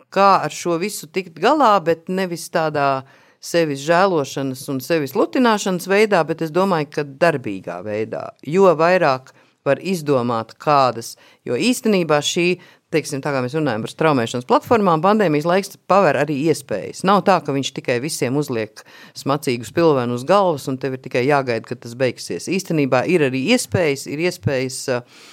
[0.08, 5.90] kā ar šo visu tikt galā, bet nevis tādā uh, sevis žēlošanas un sevis lutināšanas
[5.92, 8.30] veidā, bet es domāju, ka darbīgā veidā.
[8.48, 9.34] Jo vairāk
[9.68, 11.14] var izdomāt kādas,
[11.48, 12.48] jo īstenībā šī,
[12.94, 17.06] teiksim, tā kā mēs runājam par straumēšanas platformām, pandēmijas laiks paver arī iespējas.
[17.08, 18.84] Nav tā, ka viņš tikai visiem uzliek
[19.18, 22.52] smacīgu spilvenu uz galvas un tev ir tikai jāgaida, kad tas beigsies.
[22.52, 25.24] Īstenībā ir arī iespējas, ir iespējas uh,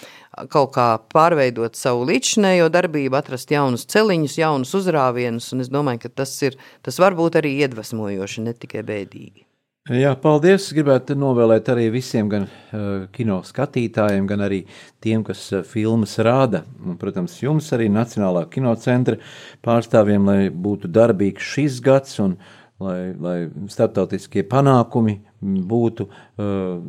[0.52, 6.34] kaut kā pārveidot savu līdzinējo darbību, atrast jaunus celiņus, jaunus uzrāvienus, es domāju, ka tas,
[6.46, 9.46] ir, tas var būt arī iedvesmojoši, ne tikai bēdīgi.
[9.90, 10.68] Jā, paldies.
[10.68, 14.60] Es gribētu novēlēt arī visiem, gan uh, kino skatītājiem, gan arī
[15.02, 16.60] tiem, kas uh, filmas rāda.
[16.84, 19.16] Un, protams, jums arī Nacionālā kinocentra
[19.64, 23.36] pārstāvjiem, lai būtu darbīgs šis gads un uh, lai, lai
[23.70, 26.80] starptautiskie panākumi būtu uh,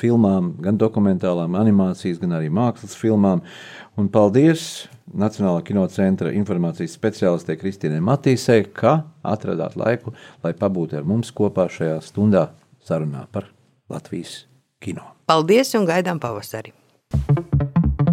[0.00, 3.44] filmām, gan dokumentālām, animācijas, gan arī mākslas filmām.
[3.96, 11.30] Un paldies Nacionālā kinocentra informācijas speciālistē Kristīnai Matīsai, ka atradāt laiku, lai pabūtu ar mums
[11.30, 12.48] kopā šajā stundā
[12.84, 13.46] sarunā par
[13.92, 14.42] Latvijas
[14.82, 15.06] kino.
[15.30, 16.74] Paldies un gaidām pavasari!